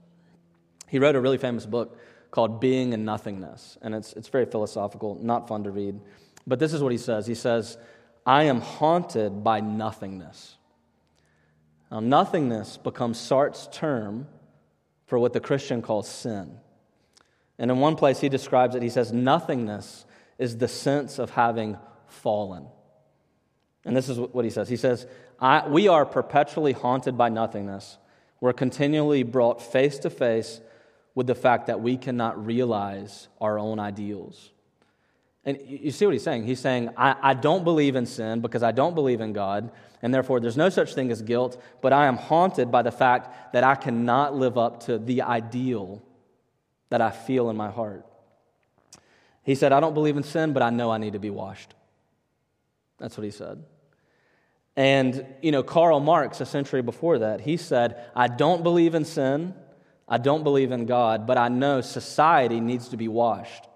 He 0.89 0.99
wrote 0.99 1.17
a 1.17 1.21
really 1.21 1.37
famous 1.37 1.67
book 1.67 1.99
called 2.31 2.61
Being 2.61 2.95
and 2.95 3.05
Nothingness. 3.05 3.79
And 3.83 3.95
it's, 3.95 4.13
it's 4.15 4.29
very 4.29 4.47
philosophical, 4.47 5.19
not 5.21 5.49
fun 5.49 5.65
to 5.65 5.71
read. 5.71 6.01
But 6.47 6.59
this 6.59 6.73
is 6.73 6.83
what 6.83 6.93
he 6.93 6.99
says 6.99 7.27
He 7.27 7.35
says, 7.35 7.79
I 8.27 8.45
am 8.45 8.61
haunted 8.61 9.43
by 9.43 9.61
nothingness. 9.61 10.57
Now, 11.91 12.01
nothingness 12.01 12.77
becomes 12.77 13.19
Sartre's 13.19 13.69
term 13.73 14.29
for 15.07 15.19
what 15.19 15.33
the 15.33 15.41
Christian 15.41 15.83
calls 15.83 16.09
sin. 16.09 16.57
And 17.59 17.71
in 17.71 17.79
one 17.79 17.97
place, 17.97 18.21
he 18.21 18.29
describes 18.29 18.75
it, 18.75 18.83
he 18.83 18.89
says, 18.89 19.13
Nothingness 19.13 20.07
is 20.39 20.57
the 20.57 20.69
sense 20.69 21.19
of 21.19 21.31
having 21.31 21.77
fallen. 22.07 22.67
And 23.85 23.97
this 23.97 24.09
is 24.09 24.19
what 24.19 24.45
he 24.45 24.51
says 24.51 24.69
He 24.69 24.77
says, 24.77 25.07
We 25.69 25.89
are 25.89 26.07
perpetually 26.07 26.73
haunted 26.73 27.19
by 27.19 27.29
nothingness. 27.29 27.99
We're 28.41 28.53
continually 28.53 29.23
brought 29.23 29.61
face 29.61 29.99
to 30.01 30.11
face 30.11 30.61
with 31.15 31.27
the 31.27 31.35
fact 31.35 31.67
that 31.67 31.81
we 31.81 31.97
cannot 31.97 32.45
realize 32.45 33.29
our 33.41 33.59
own 33.59 33.79
ideals. 33.79 34.51
And 35.45 35.59
you 35.67 35.91
see 35.91 36.05
what 36.05 36.13
he's 36.13 36.23
saying? 36.23 36.45
He's 36.45 36.61
saying, 36.61 36.91
I, 36.97 37.17
I, 37.21 37.35
don't 37.35 37.65
believe 37.65 37.97
in 37.97 38.05
sin 38.05 38.41
because 38.41 38.63
I 38.63 38.73
don't 38.73 38.95
believe 38.95 39.23
in 39.23 39.33
God, 39.33 39.71
and 40.03 40.13
therefore 40.13 40.39
there's 40.39 40.57
no 40.57 40.69
such 40.69 40.95
thing 40.95 41.11
as 41.11 41.23
guilt, 41.23 41.61
but 41.81 41.93
I 41.95 42.07
am 42.07 42.17
haunted 42.17 42.71
by 42.71 42.83
the 42.83 42.93
fact 42.93 43.53
that 43.55 43.65
I 43.65 43.75
cannot 43.75 44.37
live 44.37 44.59
up 44.59 44.85
to 44.85 44.99
the 44.99 45.23
ideal 45.23 46.03
that 46.91 47.01
I 47.01 47.11
feel 47.11 47.49
in 47.49 47.57
my 47.57 47.71
heart. 47.71 48.05
He 49.43 49.55
said, 49.55 49.73
I 49.73 49.81
don't 49.81 49.95
believe 49.95 50.19
in 50.19 50.23
sin, 50.23 50.53
but 50.53 50.63
I 50.63 50.71
know 50.71 50.91
I 50.91 50.99
need 50.99 51.15
to 51.15 51.19
be 51.19 51.31
washed. 51.31 51.75
That's 52.99 53.17
what 53.17 53.25
he 53.25 53.31
said. 53.31 53.65
And, 54.77 55.27
you 55.43 55.53
know, 55.53 55.63
Karl 55.63 56.01
Marx, 56.01 56.41
a 56.41 56.47
century 56.47 56.83
before 56.83 57.21
that, 57.21 57.41
he 57.41 57.57
said, 57.57 58.05
I 58.15 58.29
don't 58.29 58.63
believe 58.63 58.95
in 58.95 59.05
sin, 59.05 59.55
I 60.11 60.19
don't 60.19 60.43
believe 60.43 60.73
in 60.73 60.87
God, 60.87 61.27
but 61.27 61.39
I 61.39 61.49
know 61.49 61.81
society 61.81 62.61
needs 62.61 62.89
to 62.89 62.97
be 62.97 63.07
washed. 63.07 63.69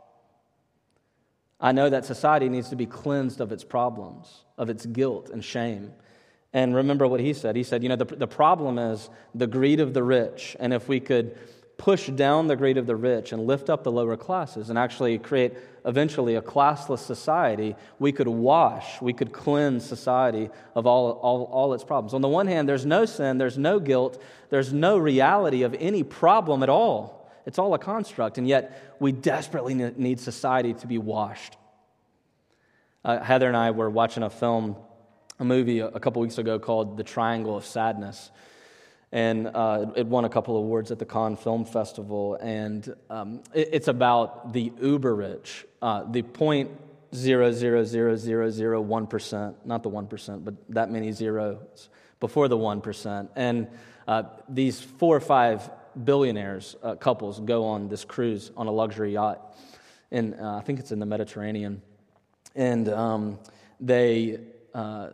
I 1.61 1.71
know 1.71 1.89
that 1.89 2.05
society 2.05 2.49
needs 2.49 2.71
to 2.71 2.77
be 2.77 2.87
cleansed 2.87 3.41
of 3.41 3.53
its 3.53 3.63
problems, 3.63 4.45
of 4.59 4.69
its 4.69 4.85
guilt 4.85 5.31
and 5.31 5.43
shame. 5.43 5.93
And 6.53 6.75
remember 6.75 7.07
what 7.07 7.21
he 7.21 7.33
said. 7.33 7.55
He 7.55 7.63
said, 7.63 7.85
You 7.85 7.89
know, 7.89 7.97
the, 7.97 8.05
the 8.05 8.27
problem 8.27 8.79
is 8.79 9.09
the 9.35 9.47
greed 9.47 9.79
of 9.79 9.95
the 9.95 10.03
rich. 10.03 10.57
And 10.59 10.73
if 10.73 10.89
we 10.89 10.99
could 10.99 11.39
push 11.77 12.09
down 12.09 12.47
the 12.47 12.57
greed 12.57 12.79
of 12.79 12.87
the 12.87 12.97
rich 12.97 13.33
and 13.33 13.47
lift 13.47 13.69
up 13.69 13.83
the 13.83 13.91
lower 13.91 14.17
classes 14.17 14.71
and 14.71 14.79
actually 14.79 15.19
create 15.19 15.55
eventually 15.85 16.37
a 16.37 16.43
classless 16.43 17.01
society, 17.01 17.75
we 17.99 18.13
could 18.13 18.29
wash, 18.29 19.01
we 19.03 19.13
could 19.13 19.33
cleanse 19.33 19.85
society 19.85 20.49
of 20.75 20.87
all, 20.87 21.13
all, 21.13 21.45
all 21.45 21.75
its 21.75 21.85
problems. 21.85 22.15
On 22.15 22.21
the 22.21 22.29
one 22.29 22.47
hand, 22.47 22.69
there's 22.69 22.87
no 22.87 23.05
sin, 23.05 23.39
there's 23.39 23.59
no 23.59 23.81
guilt, 23.81 24.23
there's 24.51 24.73
no 24.73 24.97
reality 24.97 25.63
of 25.63 25.75
any 25.79 26.03
problem 26.03 26.63
at 26.63 26.69
all. 26.69 27.29
It's 27.47 27.59
all 27.59 27.75
a 27.75 27.79
construct, 27.79 28.39
and 28.39 28.49
yet 28.49 28.97
we 29.01 29.13
desperately 29.13 29.75
need 29.75 30.21
society 30.21 30.75
to 30.75 30.87
be 30.87 30.97
washed. 30.97 31.57
Uh, 33.05 33.21
Heather 33.21 33.49
and 33.49 33.57
I 33.57 33.73
were 33.73 33.91
watching 33.91 34.23
a 34.23 34.31
film, 34.31 34.77
a 35.39 35.45
movie 35.45 35.81
a 35.81 36.01
couple 36.01 36.23
weeks 36.23 36.39
ago 36.39 36.59
called 36.59 36.97
The 36.97 37.05
Triangle 37.05 37.57
of 37.57 37.67
Sadness 37.67 38.31
and 39.15 39.47
uh, 39.47 39.87
it 39.95 40.09
won 40.09 40.25
a 40.25 40.29
couple 40.29 40.57
awards 40.57 40.91
at 40.91 40.99
the 40.99 41.07
Cannes 41.07 41.37
Film 41.37 41.65
Festival. 41.65 42.35
And 42.35 42.95
um, 43.09 43.43
it, 43.55 43.69
it's 43.73 43.89
about 43.89 44.53
the 44.53 44.73
uber 44.83 45.15
rich, 45.15 45.65
uh, 45.81 46.03
the 46.11 46.23
point 46.23 46.71
zero 47.15 47.53
zero 47.53 47.85
zero 47.85 48.17
zero 48.17 48.51
zero 48.51 48.81
one 48.81 49.07
percent, 49.07 49.65
not 49.65 49.85
the 49.85 49.89
one 49.89 50.09
percent, 50.09 50.45
but 50.45 50.55
that 50.71 50.91
many 50.91 51.13
zeros 51.13 51.89
before 52.19 52.49
the 52.49 52.57
one 52.57 52.81
percent. 52.81 53.31
And 53.37 53.69
uh, 54.09 54.25
these 54.49 54.81
four 54.81 55.17
or 55.17 55.21
five 55.21 55.71
billionaires 56.05 56.75
uh, 56.83 56.97
couples 56.97 57.39
go 57.39 57.67
on 57.67 57.89
this 57.89 58.05
cruise 58.05 58.51
on 58.57 58.67
a 58.67 58.73
luxury 58.73 59.13
yacht, 59.13 59.57
and 60.11 60.35
uh, 60.35 60.57
I 60.57 60.61
think 60.63 60.81
it's 60.81 60.91
in 60.91 60.99
the 60.99 61.07
Mediterranean, 61.07 61.83
and 62.57 62.89
um, 62.89 63.39
they 63.79 64.41
uh, 64.75 65.11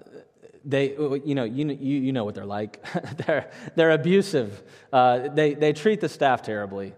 they, 0.64 0.90
you 0.90 1.35
know, 1.35 1.45
you, 1.45 1.67
you 1.67 2.12
know 2.12 2.25
what 2.25 2.35
they're 2.35 2.45
like. 2.45 2.85
they're, 3.26 3.50
they're 3.76 3.90
abusive. 3.93 4.62
Uh, 4.93 5.29
they, 5.29 5.55
they 5.55 5.73
treat 5.73 6.00
the 6.00 6.09
staff 6.09 6.43
terribly. 6.43 6.95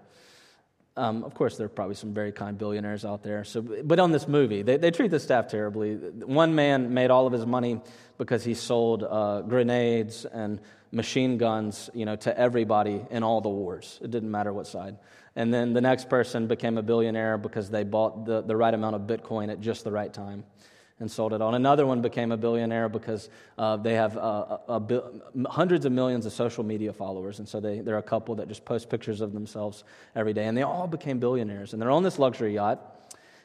Um, 0.97 1.25
of 1.25 1.35
course, 1.35 1.57
there 1.57 1.67
are 1.67 1.71
probably 1.71 1.95
some 1.95 2.13
very 2.13 2.33
kind 2.33 2.59
billionaires 2.59 3.05
out 3.05 3.23
there. 3.23 3.45
So, 3.45 3.63
but 3.63 3.99
on 3.99 4.13
this 4.13 4.29
movie, 4.29 4.63
they, 4.63 4.77
they 4.77 4.91
treat 4.91 5.11
the 5.11 5.21
staff 5.21 5.49
terribly. 5.49 5.95
One 5.95 6.55
man 6.55 6.93
made 6.93 7.11
all 7.11 7.27
of 7.27 7.33
his 7.33 7.47
money 7.47 7.81
because 8.19 8.45
he 8.45 8.55
sold 8.55 9.03
uh, 9.03 9.41
grenades 9.43 10.27
and 10.27 10.61
machine 10.91 11.39
guns, 11.39 11.89
you 11.95 12.05
know, 12.05 12.17
to 12.17 12.39
everybody 12.39 13.01
in 13.11 13.23
all 13.23 13.41
the 13.41 13.49
wars. 13.49 13.99
It 14.03 14.11
didn't 14.11 14.31
matter 14.31 14.53
what 14.53 14.67
side. 14.67 14.99
And 15.35 15.53
then 15.53 15.73
the 15.73 15.81
next 15.81 16.11
person 16.11 16.47
became 16.47 16.77
a 16.77 16.83
billionaire 16.83 17.39
because 17.39 17.71
they 17.71 17.85
bought 17.85 18.27
the, 18.27 18.43
the 18.43 18.55
right 18.55 18.75
amount 18.75 18.97
of 18.97 19.03
Bitcoin 19.03 19.51
at 19.51 19.61
just 19.61 19.85
the 19.85 19.93
right 19.93 20.13
time 20.13 20.45
and 21.03 21.11
sold 21.11 21.35
it 21.35 21.43
on. 21.43 21.55
Another 21.55 21.85
one 21.85 22.01
became 22.01 22.33
a 22.33 22.37
billionaire 22.37 22.89
because 22.89 23.29
uh, 23.59 23.77
they 23.77 23.95
have 23.95 24.17
uh, 24.17 24.59
a, 24.69 24.83
a, 24.83 25.51
hundreds 25.51 25.85
of 25.85 25.93
millions 25.93 26.25
of 26.25 26.33
social 26.33 26.65
media 26.65 26.93
followers. 26.93 27.41
And 27.41 27.49
so 27.49 27.61
they, 27.61 27.81
they're 27.81 27.99
a 27.99 28.03
couple 28.03 28.37
that 28.37 28.49
just 28.49 28.65
post 28.65 28.89
pictures 28.89 29.21
of 29.21 29.35
themselves 29.35 29.85
every 30.17 30.33
day. 30.33 30.47
And 30.47 30.57
they 30.57 30.63
all 30.63 30.87
became 30.87 31.19
billionaires. 31.19 31.73
And 31.73 31.83
they're 31.83 31.91
on 31.91 32.05
this 32.05 32.19
luxury 32.19 32.55
yacht. 32.55 32.81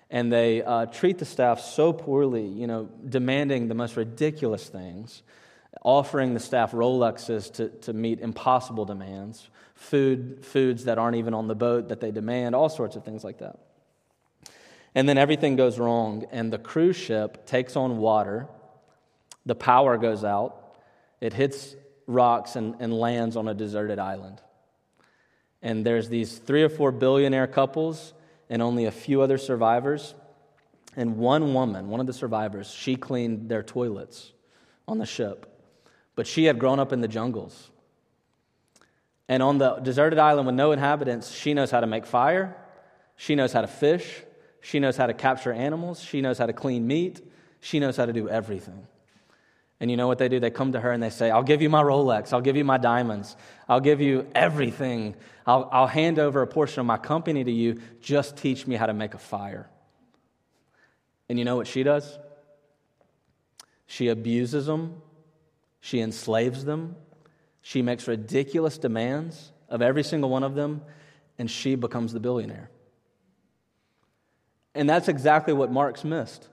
And 0.09 0.31
they 0.31 0.63
uh, 0.63 0.85
treat 0.85 1.17
the 1.17 1.25
staff 1.25 1.59
so 1.59 1.91
poorly, 1.91 2.45
you 2.45 2.67
know, 2.67 2.87
demanding 3.09 3.67
the 3.67 3.75
most 3.75 3.97
ridiculous 3.97 4.69
things, 4.69 5.23
offering 5.81 6.33
the 6.33 6.39
staff 6.39 6.71
Rolexes 6.71 7.51
to, 7.55 7.67
to 7.69 7.91
meet 7.91 8.21
impossible 8.21 8.85
demands, 8.85 9.49
food, 9.75 10.45
foods 10.45 10.85
that 10.85 10.97
aren't 10.97 11.17
even 11.17 11.33
on 11.33 11.47
the 11.47 11.55
boat 11.55 11.89
that 11.89 11.99
they 11.99 12.11
demand, 12.11 12.55
all 12.55 12.69
sorts 12.69 12.95
of 12.95 13.03
things 13.03 13.25
like 13.25 13.39
that. 13.39 13.59
And 14.97 15.07
then 15.07 15.19
everything 15.19 15.55
goes 15.55 15.77
wrong, 15.77 16.25
and 16.31 16.51
the 16.51 16.57
cruise 16.57 16.95
ship 16.95 17.45
takes 17.45 17.75
on 17.75 17.99
water. 17.99 18.47
The 19.45 19.53
power 19.53 19.95
goes 19.95 20.23
out. 20.23 20.75
It 21.21 21.33
hits 21.33 21.75
rocks 22.07 22.55
and, 22.55 22.73
and 22.79 22.91
lands 22.91 23.37
on 23.37 23.47
a 23.47 23.53
deserted 23.53 23.99
island. 23.99 24.41
And 25.61 25.85
there's 25.85 26.09
these 26.09 26.39
three 26.39 26.63
or 26.63 26.69
four 26.69 26.91
billionaire 26.91 27.45
couples 27.45 28.15
and 28.49 28.59
only 28.59 28.85
a 28.85 28.91
few 28.91 29.21
other 29.21 29.37
survivors. 29.37 30.15
And 30.95 31.17
one 31.17 31.53
woman, 31.53 31.89
one 31.89 31.99
of 31.99 32.07
the 32.07 32.11
survivors, 32.13 32.71
she 32.71 32.95
cleaned 32.95 33.49
their 33.49 33.61
toilets 33.61 34.31
on 34.87 34.97
the 34.97 35.05
ship. 35.05 35.61
But 36.15 36.25
she 36.25 36.45
had 36.45 36.57
grown 36.57 36.79
up 36.79 36.91
in 36.91 37.01
the 37.01 37.07
jungles. 37.07 37.69
And 39.29 39.43
on 39.43 39.59
the 39.59 39.75
deserted 39.75 40.17
island 40.17 40.47
with 40.47 40.55
no 40.55 40.71
inhabitants, 40.71 41.29
she 41.29 41.53
knows 41.53 41.69
how 41.69 41.81
to 41.81 41.87
make 41.87 42.07
fire, 42.07 42.57
she 43.15 43.35
knows 43.35 43.53
how 43.53 43.61
to 43.61 43.67
fish, 43.67 44.23
she 44.61 44.79
knows 44.79 44.97
how 44.97 45.07
to 45.07 45.13
capture 45.13 45.53
animals, 45.53 46.01
she 46.01 46.21
knows 46.21 46.37
how 46.37 46.45
to 46.45 46.53
clean 46.53 46.87
meat, 46.87 47.21
she 47.59 47.79
knows 47.79 47.97
how 47.97 48.05
to 48.05 48.13
do 48.13 48.29
everything. 48.29 48.87
And 49.79 49.91
you 49.91 49.97
know 49.97 50.07
what 50.07 50.17
they 50.17 50.27
do? 50.27 50.39
They 50.39 50.49
come 50.49 50.71
to 50.71 50.79
her 50.79 50.91
and 50.91 51.01
they 51.03 51.11
say, 51.11 51.29
I'll 51.29 51.43
give 51.43 51.61
you 51.61 51.69
my 51.69 51.83
Rolex. 51.83 52.33
I'll 52.33 52.41
give 52.41 52.55
you 52.55 52.63
my 52.63 52.77
diamonds. 52.77 53.35
I'll 53.69 53.79
give 53.79 54.01
you 54.01 54.27
everything. 54.33 55.15
I'll, 55.45 55.69
I'll 55.71 55.87
hand 55.87 56.17
over 56.17 56.41
a 56.41 56.47
portion 56.47 56.79
of 56.79 56.87
my 56.87 56.97
company 56.97 57.43
to 57.43 57.51
you. 57.51 57.79
Just 58.01 58.37
teach 58.37 58.65
me 58.65 58.75
how 58.75 58.87
to 58.87 58.93
make 58.93 59.13
a 59.13 59.19
fire. 59.19 59.69
And 61.29 61.37
you 61.37 61.45
know 61.45 61.55
what 61.55 61.67
she 61.67 61.83
does? 61.83 62.17
She 63.85 64.09
abuses 64.09 64.65
them, 64.65 65.01
she 65.79 66.01
enslaves 66.01 66.65
them, 66.65 66.95
she 67.61 67.81
makes 67.81 68.07
ridiculous 68.07 68.77
demands 68.77 69.51
of 69.69 69.81
every 69.81 70.03
single 70.03 70.29
one 70.29 70.43
of 70.43 70.55
them, 70.55 70.81
and 71.37 71.49
she 71.49 71.75
becomes 71.75 72.11
the 72.11 72.19
billionaire. 72.19 72.69
And 74.77 74.87
that's 74.87 75.07
exactly 75.07 75.53
what 75.53 75.71
Marx 75.71 76.03
missed. 76.03 76.47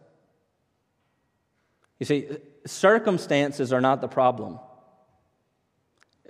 You 2.01 2.07
see, 2.07 2.27
circumstances 2.67 3.73
are 3.73 3.83
not 3.83 4.01
the 4.01 4.09
problem. 4.09 4.59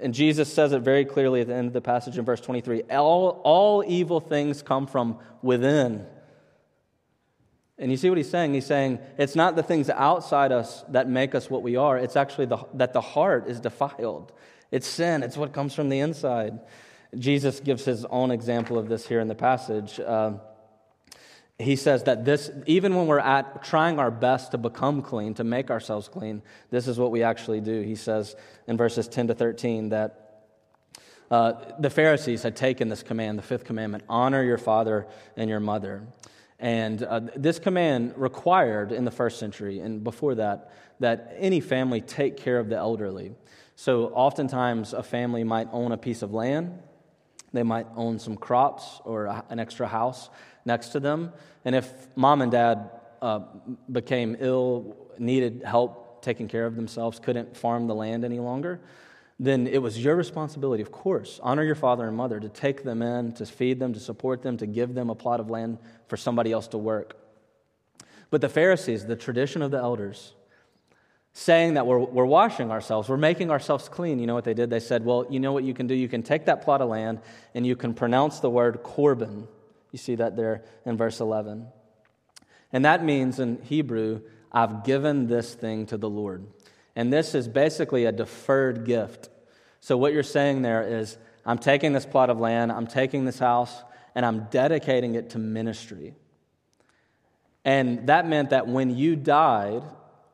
And 0.01 0.13
Jesus 0.13 0.53
says 0.53 0.73
it 0.73 0.81
very 0.81 1.05
clearly 1.05 1.41
at 1.41 1.47
the 1.47 1.55
end 1.55 1.69
of 1.69 1.73
the 1.73 1.81
passage 1.81 2.19
in 2.19 2.25
verse 2.25 2.41
23 2.41 2.83
all, 2.91 3.41
all 3.45 3.85
evil 3.87 4.19
things 4.19 4.61
come 4.61 4.89
from 4.89 5.19
within. 5.41 6.05
And 7.79 7.93
you 7.93 7.97
see 7.97 8.09
what 8.09 8.19
he's 8.19 8.31
saying? 8.31 8.55
He's 8.55 8.67
saying 8.67 8.99
it's 9.17 9.37
not 9.37 9.55
the 9.55 9.63
things 9.63 9.89
outside 9.89 10.51
us 10.51 10.85
that 10.89 11.09
make 11.09 11.35
us 11.35 11.49
what 11.49 11.63
we 11.63 11.77
are, 11.77 11.97
it's 11.97 12.17
actually 12.17 12.47
the, 12.47 12.59
that 12.75 12.93
the 12.93 13.01
heart 13.01 13.49
is 13.49 13.61
defiled. 13.61 14.33
It's 14.73 14.87
sin, 14.87 15.23
it's 15.23 15.37
what 15.37 15.53
comes 15.53 15.75
from 15.75 15.91
the 15.91 16.01
inside. 16.01 16.59
Jesus 17.17 17.61
gives 17.61 17.85
his 17.85 18.05
own 18.07 18.33
example 18.33 18.79
of 18.79 18.89
this 18.89 19.07
here 19.07 19.21
in 19.21 19.29
the 19.29 19.37
passage. 19.37 20.01
Uh, 20.01 20.33
he 21.58 21.76
says 21.76 22.02
that 22.04 22.25
this, 22.25 22.50
even 22.66 22.96
when 22.96 23.06
we're 23.06 23.20
at 23.20 23.62
trying 23.62 23.99
our 24.00 24.11
best 24.11 24.50
to 24.50 24.58
become 24.58 25.02
clean, 25.02 25.34
to 25.34 25.44
make 25.44 25.70
ourselves 25.70 26.08
clean, 26.08 26.42
this 26.70 26.88
is 26.88 26.99
what 26.99 27.12
we 27.12 27.23
actually 27.23 27.61
do. 27.61 27.80
He 27.82 27.94
says 27.94 28.34
in 28.66 28.76
verses 28.76 29.06
10 29.06 29.28
to 29.28 29.34
13 29.34 29.90
that 29.90 30.42
uh, 31.30 31.52
the 31.78 31.90
Pharisees 31.90 32.42
had 32.42 32.56
taken 32.56 32.88
this 32.88 33.02
command, 33.02 33.38
the 33.38 33.42
fifth 33.42 33.64
commandment 33.64 34.04
honor 34.08 34.42
your 34.42 34.58
father 34.58 35.06
and 35.37 35.49
your 35.49 35.61
mother. 35.61 36.02
And 36.58 37.02
uh, 37.02 37.20
this 37.37 37.58
command 37.58 38.14
required 38.16 38.90
in 38.90 39.04
the 39.04 39.11
first 39.11 39.38
century 39.38 39.78
and 39.78 40.02
before 40.02 40.34
that 40.37 40.73
that 41.00 41.34
any 41.38 41.61
family 41.61 42.00
take 42.00 42.37
care 42.37 42.58
of 42.58 42.68
the 42.68 42.76
elderly. 42.76 43.32
So, 43.76 44.06
oftentimes, 44.11 44.92
a 44.92 45.02
family 45.02 45.42
might 45.42 45.66
own 45.73 45.90
a 45.90 45.96
piece 45.96 46.23
of 46.23 46.32
land, 46.32 46.78
they 47.52 47.64
might 47.64 47.87
own 47.96 48.20
some 48.20 48.37
crops 48.37 49.00
or 49.04 49.26
an 49.49 49.58
extra 49.58 49.88
house 49.88 50.30
next 50.64 50.88
to 50.90 51.00
them. 51.00 51.33
And 51.64 51.75
if 51.75 51.90
mom 52.16 52.42
and 52.42 52.52
dad 52.52 52.90
uh, 53.23 53.40
became 53.90 54.37
ill, 54.38 54.97
needed 55.18 55.62
help 55.64 56.23
taking 56.23 56.49
care 56.49 56.66
of 56.66 56.76
themselves, 56.76 57.18
couldn't 57.18 57.56
farm 57.56 57.87
the 57.87 57.94
land 57.94 58.25
any 58.25 58.38
longer, 58.38 58.80
then 59.38 59.66
it 59.66 59.83
was 59.83 60.02
your 60.02 60.14
responsibility, 60.14 60.83
of 60.83 60.92
course, 60.92 61.40
honor 61.42 61.64
your 61.64 61.75
father 61.75 62.06
and 62.06 62.16
mother, 62.16 62.38
to 62.38 62.49
take 62.49 62.85
them 62.85 63.02
in, 63.02 63.33
to 63.33 63.44
feed 63.44 63.80
them, 63.80 63.93
to 63.93 64.00
support 64.00 64.43
them, 64.43 64.56
to 64.56 64.67
give 64.67 64.95
them 64.95 65.10
a 65.10 65.15
plot 65.15 65.41
of 65.41 65.50
land 65.50 65.78
for 66.06 66.17
somebody 66.17 66.52
else 66.52 66.69
to 66.69 66.78
work. 66.78 67.17
But 68.30 68.41
the 68.41 68.49
Pharisees, 68.49 69.06
the 69.06 69.17
tradition 69.17 69.60
of 69.60 69.71
the 69.71 69.78
elders, 69.78 70.34
saying 71.32 71.75
that 71.75 71.86
we're, 71.86 71.99
we're 71.99 72.25
washing 72.25 72.71
ourselves, 72.71 73.08
we're 73.08 73.17
making 73.17 73.50
ourselves 73.50 73.89
clean, 73.89 74.21
you 74.21 74.26
know 74.26 74.34
what 74.34 74.45
they 74.45 74.54
did? 74.54 74.71
They 74.71 74.80
said, 74.80 75.04
well, 75.04 75.26
you 75.28 75.41
know 75.41 75.52
what 75.52 75.65
you 75.65 75.75
can 75.75 75.89
do? 75.89 75.95
You 75.95 76.08
can 76.08 76.23
take 76.23 76.47
that 76.47 76.62
plot 76.62 76.80
of 76.80 76.89
land 76.89 77.21
and 77.54 77.67
you 77.67 77.75
can 77.75 77.93
pronounce 77.93 78.39
the 78.39 78.50
word 78.50 78.84
Corban 78.84 79.49
you 79.95 79.99
see 79.99 80.17
that 80.17 80.35
there 80.35 80.65
in 80.85 80.97
verse 80.97 81.21
11. 81.21 81.69
And 82.73 82.85
that 82.85 83.04
means 83.04 83.39
in 83.39 83.63
Hebrew, 83.63 84.23
I've 84.50 84.83
given 84.83 85.28
this 85.28 85.54
thing 85.54 85.87
to 85.87 85.97
the 85.97 86.11
Lord. 86.11 86.49
And 86.97 87.13
this 87.13 87.33
is 87.33 87.47
basically 87.47 88.04
a 88.04 88.11
deferred 88.11 88.87
gift. 88.87 89.28
So, 89.78 89.97
what 89.97 90.13
you're 90.13 90.25
saying 90.25 90.63
there 90.63 90.83
is, 90.83 91.17
I'm 91.47 91.59
taking 91.59 91.93
this 91.93 92.04
plot 92.04 92.28
of 92.28 92.41
land, 92.41 92.73
I'm 92.73 92.89
taking 92.89 93.25
this 93.25 93.39
house, 93.39 93.73
and 94.17 94.26
I'm 94.26 94.49
dedicating 94.50 95.15
it 95.15 95.30
to 95.30 95.39
ministry. 95.39 96.17
And 97.65 98.09
that 98.09 98.26
meant 98.26 98.50
that 98.50 98.67
when 98.67 98.97
you 98.97 99.15
died, 99.15 99.85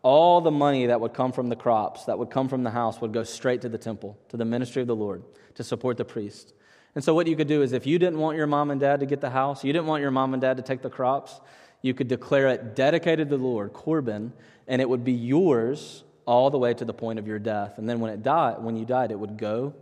all 0.00 0.40
the 0.40 0.50
money 0.50 0.86
that 0.86 1.02
would 1.02 1.12
come 1.12 1.32
from 1.32 1.50
the 1.50 1.56
crops, 1.56 2.06
that 2.06 2.18
would 2.18 2.30
come 2.30 2.48
from 2.48 2.62
the 2.62 2.70
house, 2.70 2.98
would 3.02 3.12
go 3.12 3.24
straight 3.24 3.60
to 3.60 3.68
the 3.68 3.76
temple, 3.76 4.18
to 4.30 4.38
the 4.38 4.46
ministry 4.46 4.80
of 4.80 4.88
the 4.88 4.96
Lord, 4.96 5.22
to 5.56 5.62
support 5.62 5.98
the 5.98 6.04
priest. 6.06 6.54
And 6.94 7.04
so, 7.04 7.14
what 7.14 7.26
you 7.26 7.36
could 7.36 7.48
do 7.48 7.62
is 7.62 7.72
if 7.72 7.86
you 7.86 7.98
didn't 7.98 8.18
want 8.18 8.36
your 8.36 8.46
mom 8.46 8.70
and 8.70 8.80
dad 8.80 9.00
to 9.00 9.06
get 9.06 9.20
the 9.20 9.30
house, 9.30 9.64
you 9.64 9.72
didn't 9.72 9.86
want 9.86 10.02
your 10.02 10.10
mom 10.10 10.34
and 10.34 10.40
dad 10.40 10.56
to 10.56 10.62
take 10.62 10.82
the 10.82 10.90
crops, 10.90 11.40
you 11.82 11.94
could 11.94 12.08
declare 12.08 12.48
it 12.48 12.74
dedicated 12.74 13.30
to 13.30 13.36
the 13.36 13.42
Lord, 13.42 13.72
Corban, 13.72 14.32
and 14.66 14.82
it 14.82 14.88
would 14.88 15.04
be 15.04 15.12
yours 15.12 16.04
all 16.26 16.50
the 16.50 16.58
way 16.58 16.74
to 16.74 16.84
the 16.84 16.92
point 16.92 17.18
of 17.18 17.26
your 17.26 17.38
death. 17.38 17.78
And 17.78 17.88
then 17.88 18.00
when 18.00 18.12
it 18.12 18.22
died, 18.22 18.62
when 18.62 18.76
you 18.76 18.84
died, 18.84 19.10
it 19.10 19.18
would 19.18 19.36
go 19.36 19.74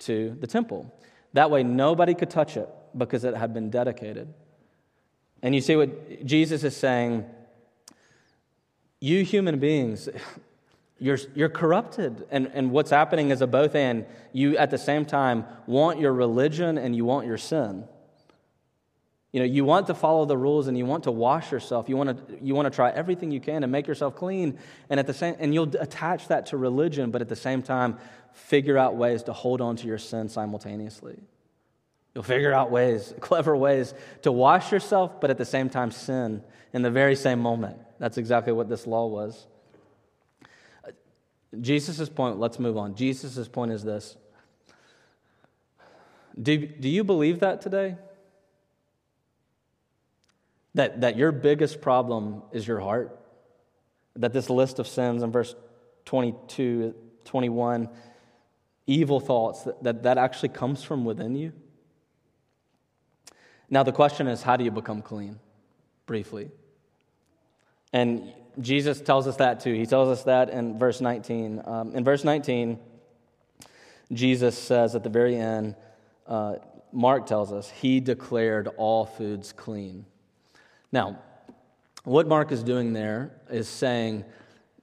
to 0.00 0.36
the 0.40 0.46
temple. 0.46 0.92
That 1.32 1.50
way 1.50 1.62
nobody 1.62 2.14
could 2.14 2.30
touch 2.30 2.56
it 2.56 2.68
because 2.96 3.24
it 3.24 3.34
had 3.34 3.54
been 3.54 3.70
dedicated. 3.70 4.32
And 5.42 5.54
you 5.54 5.60
see 5.60 5.76
what 5.76 6.24
Jesus 6.24 6.62
is 6.64 6.76
saying, 6.76 7.24
you 9.00 9.24
human 9.24 9.58
beings, 9.58 10.08
you're, 11.02 11.18
you're 11.34 11.48
corrupted. 11.48 12.26
And, 12.30 12.48
and 12.54 12.70
what's 12.70 12.90
happening 12.90 13.30
is 13.30 13.42
a 13.42 13.46
both 13.46 13.74
and. 13.74 14.06
You, 14.32 14.56
at 14.56 14.70
the 14.70 14.78
same 14.78 15.04
time, 15.04 15.44
want 15.66 15.98
your 15.98 16.12
religion 16.12 16.78
and 16.78 16.94
you 16.94 17.04
want 17.04 17.26
your 17.26 17.38
sin. 17.38 17.84
You 19.32 19.40
know, 19.40 19.46
you 19.46 19.64
want 19.64 19.88
to 19.88 19.94
follow 19.94 20.26
the 20.26 20.36
rules 20.36 20.68
and 20.68 20.78
you 20.78 20.86
want 20.86 21.04
to 21.04 21.10
wash 21.10 21.50
yourself. 21.50 21.88
You 21.88 21.96
want 21.96 22.28
to, 22.28 22.38
you 22.40 22.54
want 22.54 22.66
to 22.66 22.70
try 22.70 22.90
everything 22.90 23.32
you 23.32 23.40
can 23.40 23.62
to 23.62 23.66
make 23.66 23.88
yourself 23.88 24.14
clean. 24.14 24.58
And, 24.90 25.00
at 25.00 25.08
the 25.08 25.14
same, 25.14 25.34
and 25.40 25.52
you'll 25.52 25.74
attach 25.76 26.28
that 26.28 26.46
to 26.46 26.56
religion, 26.56 27.10
but 27.10 27.20
at 27.20 27.28
the 27.28 27.36
same 27.36 27.62
time, 27.62 27.98
figure 28.32 28.78
out 28.78 28.94
ways 28.94 29.24
to 29.24 29.32
hold 29.32 29.60
on 29.60 29.74
to 29.76 29.86
your 29.88 29.98
sin 29.98 30.28
simultaneously. 30.28 31.18
You'll 32.14 32.24
figure 32.24 32.52
out 32.52 32.70
ways, 32.70 33.12
clever 33.20 33.56
ways 33.56 33.92
to 34.22 34.30
wash 34.30 34.70
yourself, 34.70 35.20
but 35.20 35.30
at 35.30 35.38
the 35.38 35.44
same 35.44 35.68
time 35.68 35.90
sin 35.90 36.44
in 36.72 36.82
the 36.82 36.90
very 36.90 37.16
same 37.16 37.40
moment. 37.40 37.78
That's 37.98 38.18
exactly 38.18 38.52
what 38.52 38.68
this 38.68 38.86
law 38.86 39.06
was. 39.06 39.48
Jesus' 41.60 42.08
point, 42.08 42.38
let's 42.38 42.58
move 42.58 42.76
on. 42.76 42.94
Jesus' 42.94 43.48
point 43.48 43.72
is 43.72 43.84
this 43.84 44.16
do, 46.40 46.66
do 46.66 46.88
you 46.88 47.04
believe 47.04 47.40
that 47.40 47.60
today? 47.60 47.96
That, 50.74 51.02
that 51.02 51.16
your 51.16 51.32
biggest 51.32 51.82
problem 51.82 52.42
is 52.52 52.66
your 52.66 52.80
heart? 52.80 53.18
That 54.16 54.32
this 54.32 54.48
list 54.48 54.78
of 54.78 54.88
sins 54.88 55.22
in 55.22 55.30
verse 55.30 55.54
22, 56.06 56.94
21, 57.24 57.88
evil 58.86 59.20
thoughts, 59.20 59.62
that, 59.64 59.82
that, 59.82 60.02
that 60.04 60.18
actually 60.18 60.48
comes 60.48 60.82
from 60.82 61.04
within 61.04 61.34
you? 61.34 61.52
Now, 63.68 63.82
the 63.82 63.92
question 63.92 64.26
is 64.26 64.42
how 64.42 64.56
do 64.56 64.64
you 64.64 64.70
become 64.70 65.02
clean? 65.02 65.38
Briefly. 66.06 66.50
And 67.92 68.32
Jesus 68.60 69.00
tells 69.00 69.26
us 69.26 69.36
that 69.36 69.60
too. 69.60 69.72
He 69.72 69.86
tells 69.86 70.08
us 70.08 70.24
that 70.24 70.50
in 70.50 70.78
verse 70.78 71.00
19. 71.00 71.62
Um, 71.64 71.94
in 71.94 72.04
verse 72.04 72.24
19, 72.24 72.78
Jesus 74.12 74.56
says 74.58 74.94
at 74.94 75.02
the 75.02 75.08
very 75.08 75.36
end, 75.36 75.74
uh, 76.26 76.56
Mark 76.92 77.26
tells 77.26 77.52
us, 77.52 77.70
he 77.70 78.00
declared 78.00 78.68
all 78.76 79.06
foods 79.06 79.52
clean. 79.52 80.04
Now, 80.92 81.18
what 82.04 82.26
Mark 82.26 82.52
is 82.52 82.62
doing 82.62 82.92
there 82.92 83.32
is 83.50 83.68
saying 83.68 84.24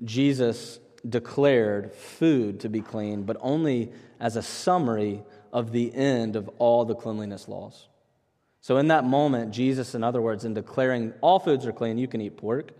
Jesus 0.03 0.79
declared 1.07 1.93
food 1.93 2.61
to 2.61 2.69
be 2.69 2.81
clean, 2.81 3.23
but 3.23 3.37
only 3.41 3.91
as 4.19 4.35
a 4.35 4.41
summary 4.41 5.21
of 5.53 5.71
the 5.71 5.93
end 5.93 6.35
of 6.35 6.49
all 6.57 6.85
the 6.85 6.95
cleanliness 6.95 7.47
laws. 7.47 7.87
So, 8.61 8.77
in 8.77 8.87
that 8.89 9.05
moment, 9.05 9.51
Jesus, 9.51 9.95
in 9.95 10.03
other 10.03 10.21
words, 10.21 10.45
in 10.45 10.53
declaring 10.53 11.13
all 11.21 11.39
foods 11.39 11.65
are 11.65 11.71
clean, 11.71 11.97
you 11.97 12.07
can 12.07 12.21
eat 12.21 12.37
pork, 12.37 12.71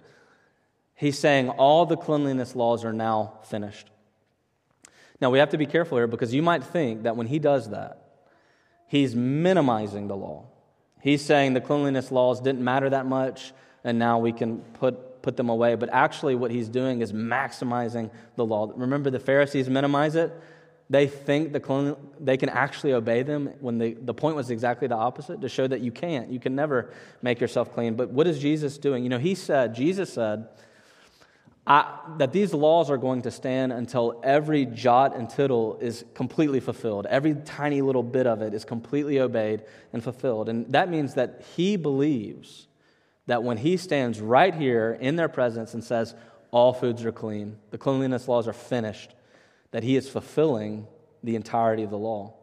He's 1.00 1.18
saying 1.18 1.48
all 1.48 1.86
the 1.86 1.96
cleanliness 1.96 2.58
laws 2.58 2.84
are 2.84 2.92
now 2.92 3.40
finished. 3.44 3.90
Now, 5.22 5.30
we 5.30 5.40
have 5.40 5.52
to 5.52 5.58
be 5.58 5.66
careful 5.66 5.98
here 5.98 6.08
because 6.08 6.34
you 6.34 6.42
might 6.42 6.62
think 6.62 7.04
that 7.04 7.16
when 7.16 7.26
he 7.26 7.40
does 7.40 7.70
that, 7.70 8.02
he's 8.86 9.16
minimizing 9.16 10.10
the 10.10 10.18
law. 10.18 10.48
He's 11.02 11.24
saying 11.24 11.54
the 11.54 11.62
cleanliness 11.62 12.12
laws 12.12 12.42
didn't 12.42 12.62
matter 12.62 12.90
that 12.90 13.06
much 13.06 13.54
and 13.86 13.98
now 13.98 14.20
we 14.20 14.34
can 14.34 14.58
put, 14.74 15.22
put 15.22 15.38
them 15.38 15.48
away. 15.48 15.76
But 15.76 15.88
actually, 15.94 16.36
what 16.36 16.52
he's 16.52 16.68
doing 16.68 17.00
is 17.00 17.14
maximizing 17.14 18.12
the 18.36 18.46
law. 18.46 18.70
Remember, 18.76 19.10
the 19.10 19.22
Pharisees 19.22 19.70
minimize 19.70 20.16
it, 20.16 20.34
they 20.90 21.08
think 21.08 21.54
the 21.54 21.62
clean, 21.62 21.96
they 22.20 22.36
can 22.36 22.50
actually 22.50 22.92
obey 22.92 23.24
them 23.24 23.54
when 23.62 23.78
the, 23.78 23.94
the 23.94 24.14
point 24.14 24.36
was 24.36 24.50
exactly 24.50 24.90
the 24.90 24.98
opposite 24.98 25.40
to 25.40 25.48
show 25.48 25.66
that 25.66 25.80
you 25.80 25.94
can't. 25.94 26.30
You 26.30 26.42
can 26.42 26.56
never 26.56 26.92
make 27.22 27.40
yourself 27.40 27.74
clean. 27.74 27.96
But 27.96 28.10
what 28.10 28.28
is 28.28 28.38
Jesus 28.38 28.78
doing? 28.78 29.04
You 29.04 29.10
know, 29.10 29.18
he 29.18 29.34
said, 29.34 29.74
Jesus 29.74 30.12
said, 30.12 30.50
that 31.70 32.32
these 32.32 32.52
laws 32.52 32.90
are 32.90 32.98
going 32.98 33.22
to 33.22 33.32
stand 33.32 33.72
until 33.72 34.20
every 34.24 34.66
jot 34.66 35.16
and 35.16 35.30
tittle 35.30 35.78
is 35.80 36.04
completely 36.16 36.60
fulfilled. 36.60 37.06
Every 37.08 37.36
tiny 37.36 37.84
little 37.84 38.02
bit 38.02 38.26
of 38.26 38.42
it 38.42 38.56
is 38.56 38.66
completely 38.66 39.20
obeyed 39.20 39.64
and 39.94 40.04
fulfilled. 40.04 40.50
And 40.50 40.72
that 40.74 40.90
means 40.90 41.14
that 41.14 41.44
he 41.56 41.78
believes 41.78 42.68
that 43.28 43.44
when 43.44 43.58
he 43.58 43.78
stands 43.78 44.20
right 44.20 44.56
here 44.56 44.98
in 45.00 45.16
their 45.16 45.30
presence 45.30 45.76
and 45.76 45.84
says, 45.84 46.16
All 46.50 46.74
foods 46.74 47.06
are 47.06 47.12
clean, 47.12 47.58
the 47.70 47.78
cleanliness 47.78 48.28
laws 48.28 48.48
are 48.48 48.54
finished, 48.54 49.14
that 49.70 49.84
he 49.84 49.96
is 49.96 50.10
fulfilling 50.10 50.88
the 51.24 51.36
entirety 51.36 51.84
of 51.84 51.92
the 51.92 51.98
law. 51.98 52.34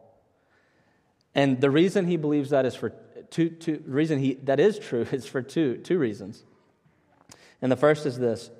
And 1.35 1.59
the 1.59 1.69
reason 1.69 2.07
he 2.07 2.15
believes 2.15 2.51
that 2.51 2.65
is 2.65 2.75
for 2.75 2.93
two, 3.29 3.49
two 3.49 3.83
reason 3.85 4.19
he 4.19 4.35
that 4.45 4.61
is 4.61 4.79
true 4.79 5.01
is 5.11 5.25
for 5.25 5.41
two, 5.41 5.77
two 5.79 5.99
reasons. 5.99 6.45
And 7.61 7.69
the 7.69 7.75
first 7.75 8.05
is 8.05 8.17
this. 8.17 8.51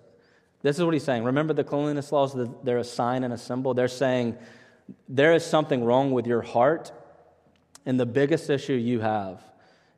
This 0.67 0.77
is 0.77 0.83
what 0.83 0.93
he's 0.93 1.05
saying. 1.05 1.23
Remember 1.23 1.53
the 1.53 1.63
cleanliness 1.63 2.11
laws, 2.11 2.35
they're 2.61 2.77
a 2.77 2.83
sign 2.83 3.23
and 3.23 3.33
a 3.33 3.37
symbol. 3.37 3.73
They're 3.73 3.87
saying 3.87 4.37
there 5.07 5.31
is 5.31 5.45
something 5.45 5.81
wrong 5.81 6.11
with 6.11 6.27
your 6.27 6.41
heart, 6.41 6.91
and 7.85 7.97
the 7.97 8.05
biggest 8.05 8.49
issue 8.49 8.73
you 8.73 8.99
have 8.99 9.41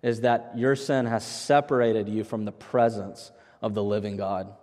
is 0.04 0.22
that 0.22 0.52
your 0.56 0.76
sin 0.76 1.08
has 1.08 1.26
separated 1.26 2.08
you 2.08 2.24
from 2.24 2.46
the 2.46 2.52
presence 2.52 3.32
of 3.64 3.74
the 3.74 3.84
living 3.84 4.16
God. 4.16 4.54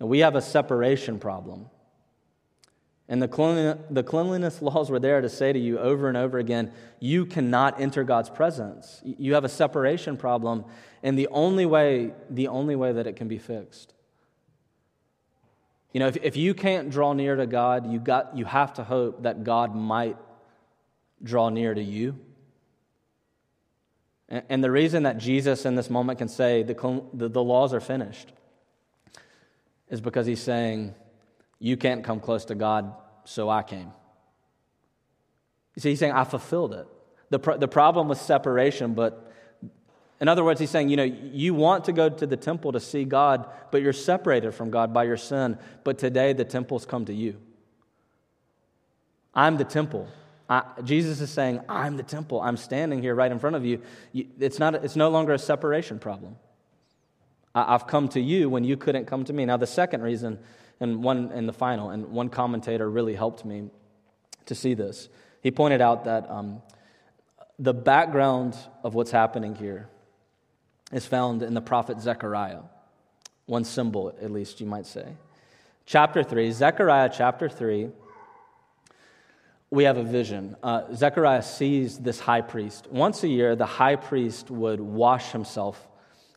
And 0.00 0.08
we 0.08 0.20
have 0.20 0.36
a 0.36 0.40
separation 0.40 1.18
problem. 1.18 1.66
And 3.06 3.20
the 3.20 3.78
the 3.90 4.02
cleanliness 4.02 4.62
laws 4.62 4.90
were 4.90 5.00
there 5.00 5.20
to 5.20 5.28
say 5.28 5.52
to 5.52 5.58
you 5.58 5.78
over 5.78 6.08
and 6.08 6.16
over 6.16 6.38
again 6.38 6.72
you 6.98 7.26
cannot 7.26 7.78
enter 7.78 8.04
God's 8.04 8.30
presence. 8.30 9.02
You 9.04 9.34
have 9.34 9.44
a 9.44 9.50
separation 9.50 10.16
problem, 10.16 10.64
and 11.02 11.18
the 11.18 11.28
only 11.28 11.66
way, 11.66 12.14
the 12.30 12.48
only 12.48 12.74
way 12.74 12.92
that 12.92 13.06
it 13.06 13.16
can 13.16 13.28
be 13.28 13.36
fixed. 13.36 13.92
You 15.92 16.00
know, 16.00 16.08
if, 16.08 16.16
if 16.22 16.36
you 16.36 16.54
can't 16.54 16.90
draw 16.90 17.12
near 17.12 17.36
to 17.36 17.46
God, 17.46 17.90
you, 17.90 17.98
got, 17.98 18.36
you 18.36 18.44
have 18.44 18.74
to 18.74 18.84
hope 18.84 19.22
that 19.22 19.44
God 19.44 19.74
might 19.74 20.16
draw 21.22 21.48
near 21.48 21.74
to 21.74 21.82
you. 21.82 22.18
And, 24.28 24.42
and 24.48 24.64
the 24.64 24.70
reason 24.70 25.04
that 25.04 25.18
Jesus 25.18 25.64
in 25.64 25.74
this 25.74 25.88
moment 25.88 26.18
can 26.18 26.28
say 26.28 26.62
the, 26.62 27.02
the, 27.14 27.28
the 27.28 27.42
laws 27.42 27.72
are 27.72 27.80
finished 27.80 28.32
is 29.88 30.00
because 30.00 30.26
he's 30.26 30.40
saying, 30.40 30.94
You 31.58 31.76
can't 31.76 32.04
come 32.04 32.20
close 32.20 32.44
to 32.46 32.54
God, 32.54 32.92
so 33.24 33.48
I 33.48 33.62
came. 33.62 33.92
You 35.74 35.82
see, 35.82 35.90
he's 35.90 35.98
saying, 35.98 36.12
I 36.12 36.24
fulfilled 36.24 36.74
it. 36.74 36.86
The, 37.30 37.38
pro- 37.38 37.58
the 37.58 37.68
problem 37.68 38.08
was 38.08 38.20
separation, 38.20 38.94
but 38.94 39.25
in 40.20 40.28
other 40.28 40.42
words, 40.42 40.60
he's 40.60 40.70
saying, 40.70 40.88
you 40.88 40.96
know, 40.96 41.04
you 41.04 41.52
want 41.52 41.84
to 41.86 41.92
go 41.92 42.08
to 42.08 42.26
the 42.26 42.36
temple 42.36 42.72
to 42.72 42.80
see 42.80 43.04
God, 43.04 43.48
but 43.70 43.82
you're 43.82 43.92
separated 43.92 44.52
from 44.52 44.70
God 44.70 44.94
by 44.94 45.04
your 45.04 45.18
sin. 45.18 45.58
But 45.84 45.98
today 45.98 46.32
the 46.32 46.44
temple's 46.44 46.86
come 46.86 47.04
to 47.04 47.14
you. 47.14 47.36
I'm 49.34 49.58
the 49.58 49.64
temple. 49.64 50.08
I, 50.48 50.62
Jesus 50.84 51.20
is 51.20 51.30
saying, 51.30 51.60
I'm 51.68 51.98
the 51.98 52.02
temple. 52.02 52.40
I'm 52.40 52.56
standing 52.56 53.02
here 53.02 53.14
right 53.14 53.30
in 53.30 53.38
front 53.38 53.56
of 53.56 53.66
you. 53.66 53.82
It's, 54.14 54.58
not, 54.58 54.74
it's 54.76 54.96
no 54.96 55.10
longer 55.10 55.34
a 55.34 55.38
separation 55.38 55.98
problem. 55.98 56.36
I, 57.54 57.74
I've 57.74 57.86
come 57.86 58.08
to 58.10 58.20
you 58.20 58.48
when 58.48 58.64
you 58.64 58.78
couldn't 58.78 59.04
come 59.04 59.24
to 59.24 59.32
me. 59.34 59.44
Now, 59.44 59.58
the 59.58 59.66
second 59.66 60.02
reason, 60.02 60.38
and 60.80 61.02
one 61.02 61.30
in 61.32 61.46
the 61.46 61.52
final, 61.52 61.90
and 61.90 62.06
one 62.06 62.30
commentator 62.30 62.88
really 62.88 63.14
helped 63.14 63.44
me 63.44 63.68
to 64.46 64.54
see 64.54 64.72
this. 64.72 65.10
He 65.42 65.50
pointed 65.50 65.82
out 65.82 66.04
that 66.04 66.30
um, 66.30 66.62
the 67.58 67.74
background 67.74 68.56
of 68.82 68.94
what's 68.94 69.10
happening 69.10 69.54
here 69.54 69.90
is 70.92 71.06
found 71.06 71.42
in 71.42 71.54
the 71.54 71.60
prophet 71.60 72.00
Zechariah. 72.00 72.60
One 73.46 73.64
symbol, 73.64 74.14
at 74.20 74.30
least, 74.30 74.60
you 74.60 74.66
might 74.66 74.86
say. 74.86 75.06
Chapter 75.84 76.22
3, 76.22 76.50
Zechariah 76.50 77.10
chapter 77.12 77.48
3, 77.48 77.90
we 79.70 79.84
have 79.84 79.96
a 79.96 80.02
vision. 80.02 80.56
Uh, 80.62 80.92
Zechariah 80.94 81.42
sees 81.42 81.98
this 81.98 82.20
high 82.20 82.40
priest. 82.40 82.88
Once 82.90 83.22
a 83.24 83.28
year, 83.28 83.56
the 83.56 83.66
high 83.66 83.96
priest 83.96 84.50
would 84.50 84.80
wash 84.80 85.32
himself. 85.32 85.88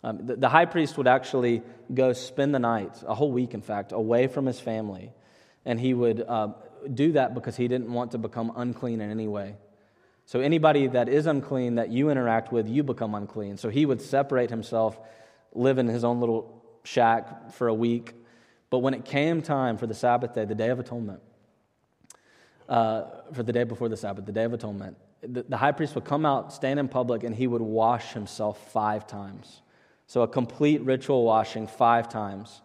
Um, 0.03 0.25
the, 0.25 0.35
the, 0.35 0.49
high 0.49 0.65
priest 0.65 0.97
would 0.97 1.07
actually 1.07 1.62
go 1.93 2.13
spend 2.13 2.55
the 2.55 2.59
night, 2.59 2.91
a 3.05 3.13
whole 3.13 3.31
week, 3.31 3.53
in 3.53 3.62
fact, 3.62 3.91
away 3.91 4.27
from 4.27 4.45
his 4.45 4.59
family. 4.59 5.12
And 5.65 5.79
he 5.79 5.93
would 5.93 6.21
uh, 6.21 6.49
do 6.93 7.12
that 7.13 7.33
because 7.33 7.55
he 7.55 7.67
didn't 7.67 7.91
want 7.91 8.12
to 8.12 8.17
become 8.17 8.51
unclean 8.55 9.01
in 9.01 9.12
any 9.12 9.27
way. 9.27 9.55
So 10.29 10.41
anybody 10.41 10.85
that 10.85 11.09
is 11.09 11.25
unclean 11.25 11.73
that 11.73 11.89
you 11.89 12.11
interact 12.11 12.51
with, 12.51 12.67
you 12.67 12.83
become 12.83 13.15
unclean. 13.15 13.57
So 13.57 13.69
he 13.69 13.87
would 13.87 13.99
separate 13.99 14.51
himself, 14.51 14.99
live 15.53 15.79
in 15.79 15.87
his 15.87 16.03
own 16.03 16.19
little 16.19 16.63
shack 16.83 17.51
for 17.53 17.67
a 17.67 17.73
week. 17.73 18.13
But 18.69 18.77
when 18.83 18.93
it 18.93 19.05
came 19.05 19.41
time 19.41 19.75
for 19.79 19.87
the 19.87 19.95
Sabbath 19.95 20.35
day, 20.35 20.45
the 20.45 20.53
Day 20.53 20.69
of 20.69 20.79
Atonement, 20.79 21.19
uh, 22.67 23.05
for 23.33 23.41
the 23.41 23.51
day 23.51 23.63
before 23.63 23.89
the 23.89 23.97
Sabbath, 23.97 24.27
the 24.27 24.31
Day 24.31 24.43
of 24.43 24.53
Atonement, 24.53 24.97
the, 25.23 25.41
the 25.49 25.57
high 25.57 25.71
priest 25.71 25.95
would 25.95 26.05
come 26.05 26.27
out, 26.27 26.53
stand 26.53 26.79
in 26.79 26.87
public, 26.87 27.23
and 27.23 27.33
he 27.33 27.47
would 27.47 27.63
wash 27.63 28.13
himself 28.13 28.71
five 28.71 29.07
times. 29.07 29.63
So 30.05 30.21
a 30.21 30.27
complete 30.27 30.81
ritual 30.81 31.23
washing 31.23 31.65
five 31.65 32.07
times. 32.07 32.61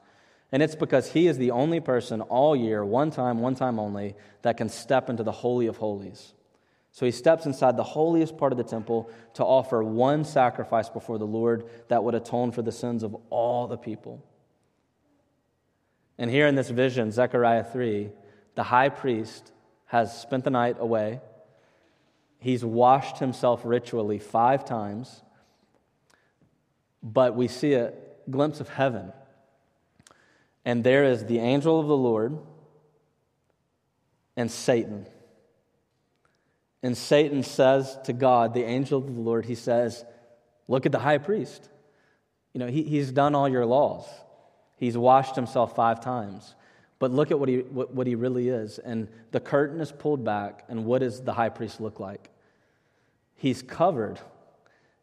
And 0.52 0.62
it's 0.62 0.76
because 0.76 1.10
he 1.10 1.28
is 1.28 1.38
the 1.38 1.52
only 1.52 1.80
person 1.80 2.20
all 2.20 2.54
year, 2.54 2.84
one 2.84 3.10
time, 3.10 3.38
one 3.38 3.54
time 3.54 3.78
only, 3.78 4.16
that 4.42 4.58
can 4.58 4.68
step 4.68 5.08
into 5.08 5.22
the 5.22 5.32
Holy 5.32 5.66
of 5.66 5.78
Holies. 5.78 6.33
So 6.94 7.04
he 7.04 7.10
steps 7.10 7.44
inside 7.44 7.76
the 7.76 7.82
holiest 7.82 8.38
part 8.38 8.52
of 8.52 8.56
the 8.56 8.62
temple 8.62 9.10
to 9.34 9.44
offer 9.44 9.82
one 9.82 10.24
sacrifice 10.24 10.88
before 10.88 11.18
the 11.18 11.26
Lord 11.26 11.68
that 11.88 12.04
would 12.04 12.14
atone 12.14 12.52
for 12.52 12.62
the 12.62 12.70
sins 12.70 13.02
of 13.02 13.16
all 13.30 13.66
the 13.66 13.76
people. 13.76 14.24
And 16.18 16.30
here 16.30 16.46
in 16.46 16.54
this 16.54 16.70
vision, 16.70 17.10
Zechariah 17.10 17.64
3, 17.64 18.10
the 18.54 18.62
high 18.62 18.90
priest 18.90 19.50
has 19.86 20.16
spent 20.16 20.44
the 20.44 20.50
night 20.50 20.76
away. 20.78 21.20
He's 22.38 22.64
washed 22.64 23.18
himself 23.18 23.62
ritually 23.64 24.20
five 24.20 24.64
times, 24.64 25.20
but 27.02 27.34
we 27.34 27.48
see 27.48 27.74
a 27.74 27.92
glimpse 28.30 28.60
of 28.60 28.68
heaven. 28.68 29.12
And 30.64 30.84
there 30.84 31.02
is 31.02 31.24
the 31.24 31.40
angel 31.40 31.80
of 31.80 31.88
the 31.88 31.96
Lord 31.96 32.38
and 34.36 34.48
Satan. 34.48 35.08
And 36.84 36.94
Satan 36.94 37.42
says 37.42 37.98
to 38.04 38.12
God, 38.12 38.52
the 38.52 38.62
angel 38.62 38.98
of 38.98 39.06
the 39.06 39.18
Lord, 39.18 39.46
he 39.46 39.54
says, 39.54 40.04
Look 40.68 40.84
at 40.84 40.92
the 40.92 40.98
high 40.98 41.16
priest. 41.16 41.70
You 42.52 42.60
know, 42.60 42.66
he, 42.66 42.82
he's 42.82 43.10
done 43.10 43.34
all 43.34 43.48
your 43.48 43.64
laws, 43.64 44.06
he's 44.76 44.96
washed 44.96 45.34
himself 45.34 45.74
five 45.74 46.02
times. 46.02 46.54
But 46.98 47.10
look 47.10 47.30
at 47.30 47.40
what 47.40 47.48
he, 47.48 47.58
what, 47.58 47.92
what 47.92 48.06
he 48.06 48.14
really 48.14 48.48
is. 48.48 48.78
And 48.78 49.08
the 49.32 49.40
curtain 49.40 49.80
is 49.80 49.90
pulled 49.90 50.24
back, 50.24 50.64
and 50.68 50.84
what 50.84 51.00
does 51.00 51.22
the 51.22 51.32
high 51.32 51.48
priest 51.48 51.80
look 51.80 52.00
like? 52.00 52.30
He's 53.34 53.62
covered. 53.62 54.20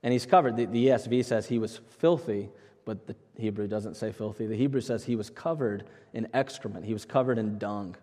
And 0.04 0.14
he's 0.14 0.26
covered. 0.26 0.58
The, 0.58 0.66
the 0.66 0.88
ESV 0.88 1.26
says 1.26 1.48
he 1.48 1.60
was 1.60 1.82
filthy, 2.00 2.50
but 2.86 3.08
the 3.08 3.16
Hebrew 3.38 3.68
doesn't 3.68 3.98
say 3.98 4.12
filthy. 4.12 4.46
The 4.46 4.56
Hebrew 4.56 4.82
says 4.82 5.04
he 5.04 5.16
was 5.16 5.32
covered 5.32 5.86
in 6.14 6.28
excrement, 6.34 6.86
he 6.86 6.94
was 6.94 7.06
covered 7.06 7.40
in 7.40 7.58
dung, 7.58 7.96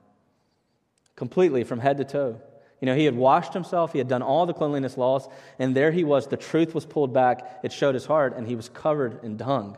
completely 1.15 1.63
from 1.63 1.79
head 1.79 1.97
to 1.99 2.05
toe. 2.05 2.41
You 2.81 2.87
know, 2.87 2.95
he 2.95 3.05
had 3.05 3.17
washed 3.17 3.55
himself, 3.55 3.93
he 3.93 3.99
had 3.99 4.09
done 4.09 4.23
all 4.23 4.47
the 4.47 4.55
cleanliness 4.55 4.97
laws, 4.97 5.29
and 5.59 5.75
there 5.75 5.91
he 5.91 6.05
was. 6.05 6.29
The 6.29 6.37
truth 6.37 6.75
was 6.75 6.87
pulled 6.87 7.13
back, 7.13 7.61
it 7.65 7.73
showed 7.73 7.95
his 7.95 8.07
heart, 8.07 8.37
and 8.37 8.47
he 8.47 8.55
was 8.55 8.69
covered 8.69 9.25
in 9.25 9.37
dung. 9.37 9.77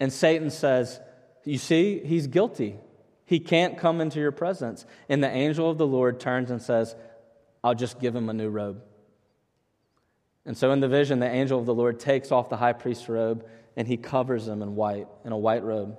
And 0.00 0.12
Satan 0.12 0.50
says, 0.50 1.00
You 1.44 1.58
see, 1.58 2.00
he's 2.00 2.26
guilty. 2.26 2.76
He 3.26 3.40
can't 3.40 3.76
come 3.76 4.00
into 4.00 4.20
your 4.20 4.32
presence. 4.32 4.86
And 5.08 5.22
the 5.22 5.28
angel 5.28 5.70
of 5.70 5.76
the 5.76 5.86
Lord 5.86 6.18
turns 6.18 6.50
and 6.50 6.62
says, 6.62 6.96
I'll 7.62 7.74
just 7.74 8.00
give 8.00 8.16
him 8.16 8.30
a 8.30 8.32
new 8.32 8.48
robe. 8.48 8.82
And 10.46 10.56
so 10.56 10.72
in 10.72 10.80
the 10.80 10.88
vision, 10.88 11.18
the 11.18 11.28
angel 11.28 11.58
of 11.58 11.66
the 11.66 11.74
Lord 11.74 12.00
takes 12.00 12.32
off 12.32 12.48
the 12.48 12.56
high 12.56 12.72
priest's 12.72 13.06
robe 13.06 13.46
and 13.76 13.86
he 13.86 13.98
covers 13.98 14.48
him 14.48 14.62
in 14.62 14.76
white, 14.76 15.08
in 15.26 15.32
a 15.32 15.36
white 15.36 15.62
robe. 15.62 15.98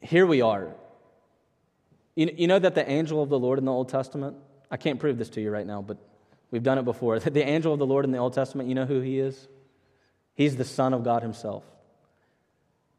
Here 0.00 0.26
we 0.26 0.42
are 0.42 0.74
you, 2.14 2.32
you 2.36 2.46
know 2.46 2.58
that 2.58 2.74
the 2.74 2.88
angel 2.88 3.22
of 3.22 3.28
the 3.28 3.38
Lord 3.38 3.58
in 3.58 3.64
the 3.64 3.72
Old 3.72 3.88
Testament, 3.88 4.36
I 4.70 4.76
can't 4.76 4.98
prove 4.98 5.18
this 5.18 5.30
to 5.30 5.40
you 5.40 5.50
right 5.50 5.66
now, 5.66 5.82
but 5.82 5.98
we've 6.50 6.62
done 6.62 6.78
it 6.78 6.84
before. 6.84 7.18
The 7.20 7.42
angel 7.42 7.72
of 7.72 7.78
the 7.78 7.86
Lord 7.86 8.04
in 8.04 8.12
the 8.12 8.18
Old 8.18 8.34
Testament, 8.34 8.68
you 8.68 8.74
know 8.74 8.86
who 8.86 9.00
he 9.00 9.18
is? 9.18 9.48
He's 10.34 10.56
the 10.56 10.64
Son 10.64 10.92
of 10.94 11.04
God 11.04 11.22
himself. 11.22 11.64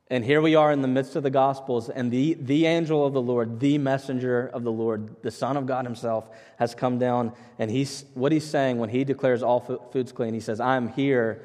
And 0.08 0.24
here 0.24 0.40
we 0.40 0.54
are 0.54 0.72
in 0.72 0.84
the 0.84 0.88
midst 0.88 1.16
of 1.16 1.24
the 1.24 1.32
Gospels, 1.32 1.90
and 1.90 2.12
the, 2.12 2.36
the 2.36 2.68
angel 2.68 3.04
of 3.06 3.14
the 3.14 3.22
Lord, 3.22 3.60
the 3.60 3.80
messenger 3.80 4.48
of 4.54 4.64
the 4.64 4.72
Lord, 4.72 5.16
the 5.24 5.32
Son 5.32 5.58
of 5.58 5.66
God 5.66 5.86
Himself, 5.86 6.30
has 6.60 6.76
come 6.76 7.00
down. 7.00 7.34
And 7.58 7.72
he's, 7.72 8.06
what 8.14 8.32
he's 8.32 8.46
saying 8.46 8.78
when 8.78 8.90
he 8.90 9.04
declares 9.04 9.42
all 9.42 9.62
foods 9.92 10.12
clean, 10.12 10.36
he 10.36 10.40
says, 10.40 10.60
I'm 10.60 10.90
here 10.90 11.42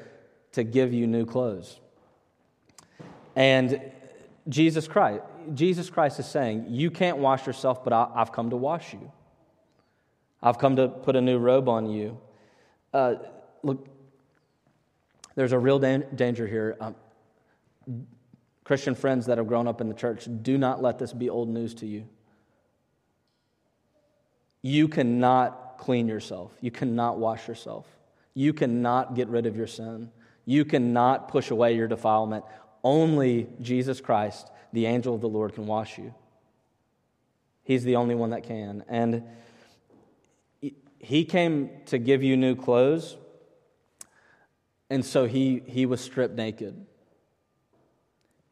to 0.51 0.63
give 0.63 0.93
you 0.93 1.07
new 1.07 1.25
clothes. 1.25 1.79
And 3.35 3.81
Jesus 4.47 4.87
Christ, 4.87 5.23
Jesus 5.53 5.89
Christ 5.89 6.19
is 6.19 6.25
saying, 6.25 6.65
You 6.69 6.91
can't 6.91 7.17
wash 7.17 7.45
yourself, 7.47 7.83
but 7.83 7.93
I, 7.93 8.07
have 8.15 8.31
come 8.31 8.49
to 8.49 8.57
wash 8.57 8.93
you. 8.93 9.11
I've 10.41 10.57
come 10.57 10.75
to 10.77 10.87
put 10.87 11.15
a 11.15 11.21
new 11.21 11.37
robe 11.37 11.69
on 11.69 11.89
you. 11.89 12.17
Uh, 12.93 13.15
look, 13.63 13.87
there's 15.35 15.51
a 15.51 15.59
real 15.59 15.79
dan- 15.79 16.05
danger 16.15 16.47
here. 16.47 16.77
Um, 16.79 16.95
Christian 18.63 18.95
friends 18.95 19.25
that 19.25 19.37
have 19.37 19.47
grown 19.47 19.67
up 19.67 19.81
in 19.81 19.89
the 19.89 19.93
church, 19.93 20.27
do 20.41 20.57
not 20.57 20.81
let 20.81 20.99
this 20.99 21.13
be 21.13 21.29
old 21.29 21.49
news 21.49 21.73
to 21.75 21.85
you. 21.85 22.07
You 24.61 24.87
cannot 24.87 25.77
clean 25.77 26.07
yourself, 26.07 26.51
you 26.61 26.71
cannot 26.71 27.17
wash 27.17 27.47
yourself, 27.47 27.87
you 28.33 28.53
cannot 28.53 29.15
get 29.15 29.27
rid 29.27 29.45
of 29.45 29.55
your 29.57 29.67
sin, 29.67 30.11
you 30.45 30.63
cannot 30.63 31.27
push 31.27 31.49
away 31.49 31.75
your 31.75 31.87
defilement. 31.87 32.45
Only 32.83 33.47
Jesus 33.61 33.99
Christ, 34.01 34.49
the 34.73 34.85
angel 34.85 35.15
of 35.15 35.21
the 35.21 35.29
Lord, 35.29 35.53
can 35.53 35.65
wash 35.65 35.97
you. 35.97 36.13
He's 37.63 37.83
the 37.83 37.95
only 37.95 38.15
one 38.15 38.31
that 38.31 38.43
can. 38.43 38.83
And 38.87 39.23
he 40.99 41.25
came 41.25 41.69
to 41.87 41.97
give 41.97 42.21
you 42.23 42.37
new 42.37 42.55
clothes, 42.55 43.17
and 44.89 45.03
so 45.05 45.25
he, 45.25 45.63
he 45.65 45.85
was 45.85 46.01
stripped 46.01 46.35
naked. 46.35 46.85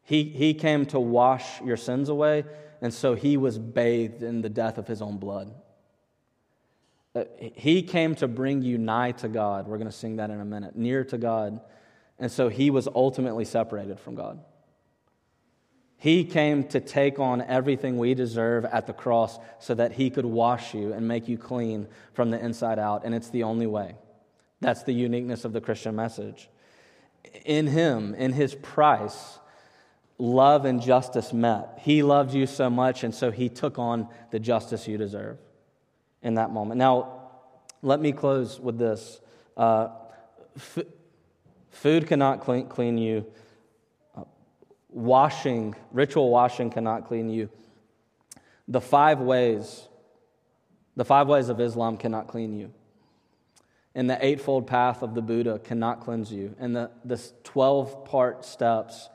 He, 0.02 0.24
he 0.24 0.54
came 0.54 0.86
to 0.86 0.98
wash 0.98 1.60
your 1.62 1.76
sins 1.76 2.08
away, 2.08 2.44
and 2.80 2.92
so 2.92 3.14
he 3.14 3.36
was 3.36 3.58
bathed 3.58 4.22
in 4.22 4.42
the 4.42 4.48
death 4.48 4.78
of 4.78 4.88
his 4.88 5.00
own 5.00 5.18
blood. 5.18 5.54
Uh, 7.14 7.24
he 7.38 7.82
came 7.82 8.14
to 8.16 8.28
bring 8.28 8.62
you 8.62 8.78
nigh 8.78 9.12
to 9.12 9.28
God. 9.28 9.66
We're 9.66 9.78
going 9.78 9.90
to 9.90 9.96
sing 9.96 10.16
that 10.16 10.30
in 10.30 10.40
a 10.40 10.44
minute. 10.44 10.76
Near 10.76 11.04
to 11.04 11.18
God. 11.18 11.60
And 12.18 12.30
so 12.30 12.48
he 12.48 12.70
was 12.70 12.86
ultimately 12.86 13.44
separated 13.44 13.98
from 13.98 14.14
God. 14.14 14.40
He 16.00 16.24
came 16.24 16.64
to 16.68 16.80
take 16.80 17.18
on 17.18 17.42
everything 17.42 17.98
we 17.98 18.14
deserve 18.14 18.64
at 18.64 18.86
the 18.86 18.94
cross 18.94 19.38
so 19.58 19.74
that 19.74 19.92
he 19.92 20.08
could 20.08 20.24
wash 20.24 20.72
you 20.72 20.94
and 20.94 21.06
make 21.06 21.28
you 21.28 21.36
clean 21.36 21.86
from 22.14 22.30
the 22.30 22.42
inside 22.42 22.78
out. 22.78 23.04
And 23.04 23.14
it's 23.14 23.28
the 23.28 23.42
only 23.42 23.66
way. 23.66 23.96
That's 24.62 24.82
the 24.82 24.94
uniqueness 24.94 25.44
of 25.44 25.52
the 25.52 25.60
Christian 25.60 25.94
message. 25.94 26.48
In 27.44 27.66
him, 27.66 28.14
in 28.14 28.32
his 28.32 28.54
price, 28.54 29.38
love 30.16 30.64
and 30.64 30.80
justice 30.80 31.34
met. 31.34 31.80
He 31.82 32.02
loved 32.02 32.32
you 32.32 32.46
so 32.46 32.70
much, 32.70 33.04
and 33.04 33.14
so 33.14 33.30
he 33.30 33.50
took 33.50 33.78
on 33.78 34.08
the 34.30 34.38
justice 34.38 34.88
you 34.88 34.96
deserve 34.96 35.36
in 36.22 36.36
that 36.36 36.50
moment. 36.50 36.78
Now, 36.78 37.20
let 37.82 38.00
me 38.00 38.12
close 38.12 38.58
with 38.58 38.78
this 38.78 39.20
uh, 39.54 39.88
f- 40.56 40.78
food 41.70 42.06
cannot 42.06 42.40
clean, 42.40 42.68
clean 42.68 42.96
you, 42.96 43.26
washing, 44.92 45.74
ritual 45.92 46.30
washing 46.30 46.70
cannot 46.70 47.06
clean 47.06 47.28
you. 47.28 47.48
The 48.68 48.80
five 48.80 49.20
ways, 49.20 49.88
the 50.96 51.04
five 51.04 51.28
ways 51.28 51.48
of 51.48 51.60
Islam 51.60 51.96
cannot 51.96 52.28
clean 52.28 52.54
you. 52.54 52.72
And 53.94 54.08
the 54.08 54.24
eightfold 54.24 54.66
path 54.66 55.02
of 55.02 55.14
the 55.14 55.22
Buddha 55.22 55.58
cannot 55.58 56.00
cleanse 56.00 56.32
you. 56.32 56.54
And 56.58 56.76
the, 56.76 56.90
the 57.04 57.20
12 57.42 58.04
part 58.04 58.44
steps, 58.44 59.08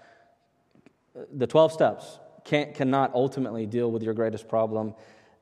the 1.33 1.47
12 1.47 1.71
steps 1.71 2.19
can, 2.43 2.73
cannot 2.73 3.13
ultimately 3.13 3.65
deal 3.65 3.89
with 3.89 4.03
your 4.03 4.13
greatest 4.13 4.49
problem 4.49 4.93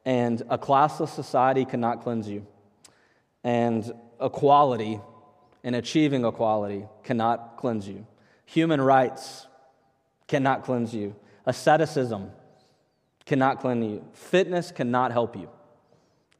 and 0.06 0.42
a 0.50 0.58
classless 0.58 1.10
society 1.10 1.66
cannot 1.66 2.04
cleanse 2.04 2.28
you. 2.28 2.46
And 3.44 3.92
equality 4.22 5.00
and 5.64 5.76
achieving 5.76 6.26
equality 6.26 6.86
cannot 7.04 7.58
cleanse 7.58 7.88
you. 7.88 8.06
Human 8.46 8.82
rights 8.82 9.48
cannot 10.28 10.64
cleanse 10.64 10.94
you. 10.94 11.16
Asceticism 11.46 12.32
cannot 13.26 13.60
cleanse 13.60 13.86
you. 13.86 14.06
Fitness 14.14 14.72
cannot 14.72 15.12
help 15.12 15.36
you. 15.36 15.50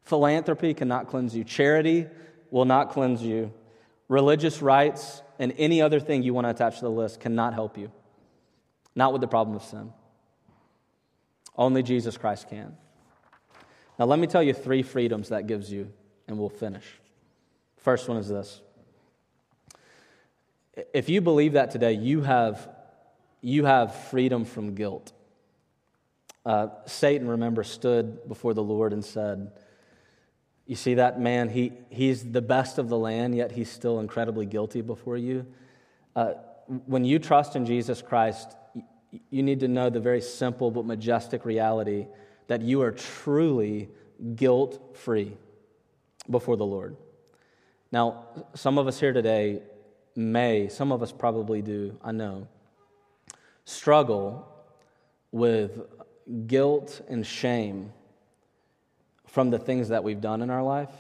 Philanthropy 0.04 0.74
cannot 0.74 1.08
cleanse 1.08 1.36
you. 1.36 1.44
Charity 1.44 2.08
will 2.52 2.66
not 2.66 2.90
cleanse 2.90 3.22
you. 3.22 3.54
Religious 4.08 4.62
rights 4.62 5.22
and 5.40 5.54
any 5.58 5.82
other 5.82 6.00
thing 6.00 6.24
you 6.24 6.34
want 6.34 6.46
to 6.46 6.50
attach 6.52 6.76
to 6.76 6.86
the 6.86 6.92
list 6.92 7.20
cannot 7.20 7.54
help 7.54 7.78
you. 7.78 7.92
Not 8.96 9.12
with 9.12 9.22
the 9.22 9.28
problem 9.28 9.56
of 9.56 9.64
sin. 9.64 9.92
Only 11.56 11.84
Jesus 11.84 12.18
Christ 12.18 12.50
can. 12.50 12.76
Now, 13.98 14.06
let 14.06 14.20
me 14.20 14.28
tell 14.28 14.44
you 14.44 14.54
three 14.54 14.84
freedoms 14.84 15.30
that 15.30 15.48
gives 15.48 15.72
you, 15.72 15.92
and 16.28 16.38
we'll 16.38 16.50
finish. 16.50 16.86
First 17.78 18.08
one 18.08 18.18
is 18.18 18.28
this. 18.28 18.62
If 20.94 21.10
you 21.10 21.22
believe 21.22 21.54
that 21.54 21.70
today, 21.70 21.94
you 21.94 22.22
have, 22.22 22.68
you 23.44 23.66
have 23.66 23.94
freedom 23.94 24.46
from 24.46 24.74
guilt. 24.74 25.12
Uh, 26.46 26.68
Satan, 26.86 27.28
remember, 27.28 27.64
stood 27.64 28.28
before 28.28 28.54
the 28.54 28.64
Lord 28.64 28.94
and 28.94 29.04
said, 29.04 29.52
You 30.66 30.76
see 30.76 30.96
that 30.96 31.20
man? 31.20 31.50
He, 31.50 31.74
he's 31.90 32.32
the 32.32 32.42
best 32.42 32.78
of 32.78 32.88
the 32.88 32.98
land, 32.98 33.36
yet 33.36 33.52
he's 33.52 33.70
still 33.70 34.00
incredibly 34.00 34.46
guilty 34.46 34.82
before 34.82 35.18
you. 35.18 35.46
Uh, 36.16 36.34
when 36.86 37.04
you 37.04 37.20
trust 37.20 37.58
in 37.58 37.66
Jesus 37.66 38.02
Christ, 38.02 38.56
you 39.30 39.44
need 39.44 39.60
to 39.60 39.68
know 39.68 39.90
the 39.90 40.00
very 40.00 40.22
simple 40.22 40.72
but 40.72 40.86
majestic 40.86 41.44
reality 41.44 42.08
that 42.48 42.62
you 42.62 42.82
are 42.82 42.92
truly 42.92 43.90
guilt 44.36 44.98
free 44.98 45.36
before 46.30 46.56
the 46.56 46.66
Lord. 46.66 46.96
Now, 47.92 48.26
some 48.56 48.78
of 48.78 48.88
us 48.88 49.02
here 49.02 49.12
today 49.12 49.64
may, 50.16 50.70
some 50.70 50.94
of 50.94 51.04
us 51.04 51.12
probably 51.12 51.62
do, 51.62 51.98
I 52.02 52.14
know, 52.14 52.48
struggle 53.66 54.48
with 55.32 55.82
guilt 56.48 57.02
and 57.10 57.26
shame 57.26 57.92
from 59.28 59.50
the 59.50 59.60
things 59.60 59.90
that 59.90 60.04
we've 60.04 60.22
done 60.22 60.42
in 60.42 60.50
our 60.50 60.64
life. 60.64 60.92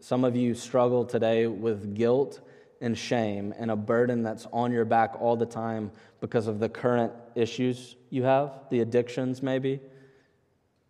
Some 0.00 0.24
of 0.24 0.36
you 0.36 0.54
struggle 0.54 1.04
today 1.04 1.46
with 1.46 1.94
guilt 1.94 2.40
and 2.80 2.96
shame 2.96 3.54
and 3.58 3.70
a 3.70 3.76
burden 3.76 4.22
that's 4.22 4.46
on 4.52 4.70
your 4.72 4.84
back 4.84 5.14
all 5.20 5.36
the 5.36 5.46
time 5.46 5.90
because 6.20 6.46
of 6.46 6.58
the 6.58 6.68
current 6.68 7.12
issues 7.34 7.96
you 8.10 8.24
have, 8.24 8.52
the 8.70 8.80
addictions 8.80 9.42
maybe, 9.42 9.80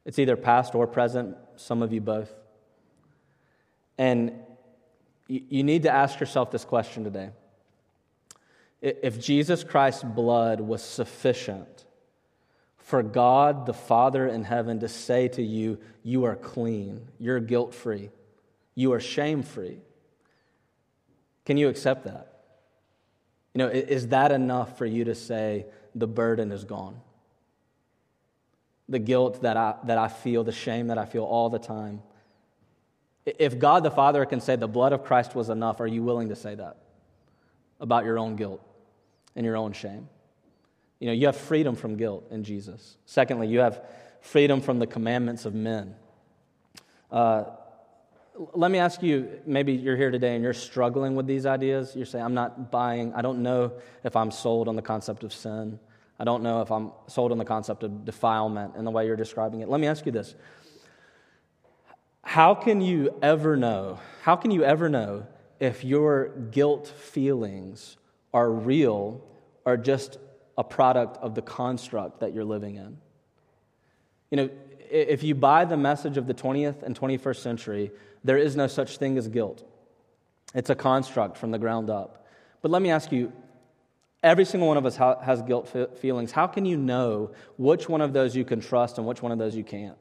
it's 0.05 0.19
either 0.19 0.37
past 0.37 0.75
or 0.75 0.87
present, 0.87 1.37
some 1.57 1.83
of 1.83 1.93
you 1.93 2.01
both. 2.01 2.33
And 3.99 4.33
you 5.29 5.63
need 5.63 5.85
to 5.85 5.91
ask 5.91 6.19
yourself 6.19 6.51
this 6.51 6.65
question 6.65 7.05
today. 7.05 7.31
If 8.83 9.21
Jesus 9.21 9.63
Christ's 9.63 10.03
blood 10.03 10.61
was 10.61 10.83
sufficient 10.83 11.87
for 12.77 13.03
God 13.03 13.65
the 13.65 13.73
Father 13.73 14.27
in 14.27 14.43
heaven 14.43 14.81
to 14.81 14.89
say 14.89 15.29
to 15.29 15.43
you, 15.43 15.79
You 16.03 16.25
are 16.25 16.37
clean, 16.37 17.09
you're 17.19 17.41
guilt 17.41 17.75
free, 17.75 18.11
you 18.75 18.93
are 18.93 19.01
shame 19.01 19.43
free, 19.45 19.79
can 21.47 21.57
you 21.57 21.69
accept 21.69 22.05
that? 22.05 22.41
You 23.55 23.61
know, 23.61 23.69
is 23.69 24.09
that 24.09 24.33
enough 24.33 24.77
for 24.79 24.87
you 24.87 25.05
to 25.05 25.15
say, 25.15 25.67
The 25.95 26.09
burden 26.09 26.51
is 26.51 26.65
gone? 26.65 27.01
the 28.89 28.99
guilt 28.99 29.43
that 29.43 29.57
I, 29.57 29.75
that 29.85 29.97
I 29.97 30.09
feel, 30.09 30.45
the 30.45 30.53
shame 30.53 30.89
that 30.89 30.99
I 30.99 31.07
feel 31.07 31.25
all 31.25 31.49
the 31.49 31.59
time. 31.59 32.03
If 33.25 33.59
God 33.59 33.85
the 33.85 33.91
Father 33.91 34.25
can 34.27 34.41
say 34.41 34.57
the 34.57 34.69
blood 34.69 34.93
of 34.93 35.05
Christ 35.05 35.35
was 35.35 35.49
enough, 35.49 35.81
are 35.81 35.87
you 35.87 36.03
willing 36.03 36.29
to 36.29 36.37
say 36.37 36.55
that 36.57 36.77
about 37.81 38.05
your 38.05 38.19
own 38.19 38.37
guilt 38.37 38.61
and 39.37 39.45
your 39.45 39.57
own 39.57 39.73
shame? 39.73 40.09
You 41.01 41.09
know, 41.09 41.13
you 41.13 41.27
have 41.27 41.37
freedom 41.37 41.75
from 41.75 41.97
guilt 41.97 42.29
in 42.31 42.45
Jesus. 42.45 42.97
Secondly, 43.07 43.49
you 43.49 43.59
have 43.59 43.83
freedom 44.21 44.61
from 44.61 44.79
the 44.79 44.87
commandments 44.87 45.45
of 45.45 45.55
men. 45.55 45.97
Uh, 47.11 47.45
let 48.55 48.71
me 48.71 48.79
ask 48.79 49.03
you 49.03 49.29
maybe 49.45 49.73
you're 49.73 49.97
here 49.97 50.11
today 50.11 50.35
and 50.35 50.43
you're 50.43 50.55
struggling 50.55 51.15
with 51.15 51.27
these 51.27 51.45
ideas. 51.45 51.95
You're 51.95 52.07
saying, 52.07 52.25
I'm 52.25 52.35
not 52.35 52.71
buying, 52.71 53.13
I 53.15 53.23
don't 53.23 53.43
know 53.43 53.73
if 54.05 54.17
I'm 54.17 54.31
sold 54.31 54.69
on 54.69 54.77
the 54.77 54.83
concept 54.83 55.23
of 55.25 55.33
sin. 55.33 55.79
I 56.19 56.25
don't 56.25 56.43
know 56.43 56.63
if 56.63 56.71
I'm 56.71 56.93
sold 57.09 57.33
on 57.33 57.39
the 57.39 57.45
concept 57.45 57.83
of 57.83 58.05
defilement 58.05 58.77
in 58.77 58.85
the 58.85 58.91
way 58.91 59.07
you're 59.07 59.17
describing 59.17 59.61
it. 59.61 59.69
Let 59.69 59.81
me 59.81 59.87
ask 59.87 60.07
you 60.07 60.13
this 60.13 60.35
How 62.23 62.55
can 62.55 62.81
you 62.81 63.19
ever 63.23 63.57
know? 63.57 63.99
How 64.23 64.37
can 64.37 64.51
you 64.51 64.63
ever 64.65 64.89
know 64.89 65.27
if 65.59 65.85
your 65.85 66.29
guilt 66.29 66.87
feelings 66.87 67.97
are 68.33 68.51
real 68.51 69.25
or 69.65 69.77
just 69.77 70.19
a 70.57 70.65
product 70.65 71.17
of 71.19 71.35
the 71.35 71.43
construct 71.43 72.21
that 72.21 72.35
you're 72.35 72.45
living 72.45 72.77
in? 72.77 72.99
You 74.31 74.37
know, 74.37 74.51
if 74.91 75.23
you 75.23 75.35
buy 75.35 75.65
the 75.65 75.77
message 75.77 76.17
of 76.17 76.27
the 76.27 76.35
20th 76.35 76.83
and 76.83 76.99
21st 76.99 77.37
century, 77.37 77.91
there 78.25 78.39
is 78.39 78.57
no 78.57 78.67
such 78.67 78.99
thing 78.99 79.19
as 79.19 79.29
guilt. 79.29 79.65
It's 80.55 80.71
a 80.71 80.75
construct 80.75 81.39
from 81.39 81.51
the 81.51 81.59
ground 81.59 81.91
up. 81.91 82.27
But 82.61 82.71
let 82.71 82.83
me 82.83 82.91
ask 82.91 83.11
you 83.11 83.33
Every 84.23 84.45
single 84.45 84.69
one 84.69 84.77
of 84.77 84.87
us 84.87 84.97
has 84.97 85.43
guilt 85.43 85.75
feelings. 85.99 86.31
How 86.31 86.47
can 86.47 86.65
you 86.65 86.77
know 86.77 87.33
which 87.57 87.89
one 87.89 88.01
of 88.01 88.13
those 88.13 88.37
you 88.37 88.45
can 88.45 88.61
trust 88.61 88.99
and 88.99 89.07
which 89.07 89.21
one 89.21 89.33
of 89.33 89.39
those 89.39 89.57
you 89.57 89.65
can't? 89.65 89.97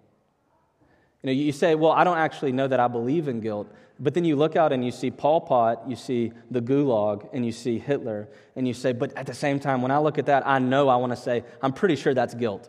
You 1.23 1.27
know, 1.27 1.31
you 1.31 1.51
say, 1.51 1.73
well, 1.73 1.91
I 1.91 2.03
don't 2.03 2.19
actually 2.19 2.51
know 2.51 2.67
that 2.67 2.79
I 2.79 2.87
believe 2.87 3.27
in 3.27 3.41
guilt. 3.41 3.71
But 4.01 4.15
then 4.15 4.25
you 4.25 4.35
look 4.35 4.55
out 4.55 4.73
and 4.73 4.83
you 4.83 4.91
see 4.91 5.11
Pol 5.11 5.41
Pot, 5.41 5.83
you 5.87 5.95
see 5.95 6.31
the 6.49 6.59
Gulag, 6.59 7.29
and 7.33 7.45
you 7.45 7.51
see 7.51 7.77
Hitler, 7.77 8.27
and 8.55 8.67
you 8.67 8.73
say, 8.73 8.93
but 8.93 9.15
at 9.15 9.27
the 9.27 9.33
same 9.35 9.59
time, 9.59 9.83
when 9.83 9.91
I 9.91 9.99
look 9.99 10.17
at 10.17 10.25
that, 10.25 10.45
I 10.45 10.57
know 10.57 10.89
I 10.89 10.95
want 10.95 11.11
to 11.11 11.15
say, 11.15 11.43
I'm 11.61 11.71
pretty 11.71 11.95
sure 11.95 12.11
that's 12.15 12.33
guilt. 12.33 12.67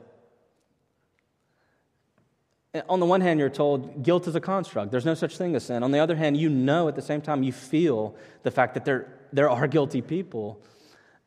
On 2.87 3.01
the 3.01 3.07
one 3.07 3.23
hand, 3.23 3.41
you're 3.41 3.49
told 3.49 4.03
guilt 4.03 4.29
is 4.29 4.35
a 4.35 4.41
construct. 4.41 4.91
There's 4.91 5.07
no 5.07 5.15
such 5.15 5.39
thing 5.39 5.57
as 5.57 5.65
sin. 5.65 5.83
On 5.83 5.91
the 5.91 6.01
other 6.01 6.17
hand, 6.17 6.37
you 6.37 6.51
know 6.51 6.87
at 6.87 6.97
the 6.97 7.03
same 7.03 7.23
time 7.23 7.43
you 7.43 7.53
feel 7.53 8.15
the 8.43 8.51
fact 8.51 8.75
that 8.75 8.85
there, 8.85 9.19
there 9.33 9.49
are 9.49 9.67
guilty 9.67 10.03
people. 10.03 10.63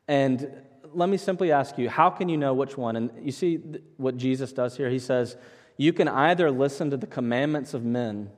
And 0.06 0.48
let 0.94 1.08
me 1.08 1.16
simply 1.16 1.50
ask 1.50 1.78
you, 1.78 1.90
how 1.90 2.10
can 2.10 2.28
you 2.28 2.36
know 2.36 2.54
which 2.54 2.76
one? 2.76 2.94
And 2.94 3.10
you 3.20 3.32
see 3.32 3.56
what 3.96 4.16
Jesus 4.16 4.52
does 4.52 4.76
here? 4.76 4.88
He 4.88 5.00
says, 5.00 5.36
you 5.76 5.92
can 5.92 6.06
either 6.08 6.50
listen 6.50 6.90
to 6.90 6.96
the 6.96 7.06
commandments 7.08 7.74
of 7.74 7.84
men 7.84 8.30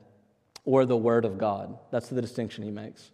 or 0.69 0.85
the 0.85 0.95
word 0.95 1.25
of 1.25 1.39
God. 1.39 1.75
That's 1.89 2.09
the 2.09 2.21
distinction 2.21 2.63
he 2.63 2.69
makes. 2.69 3.09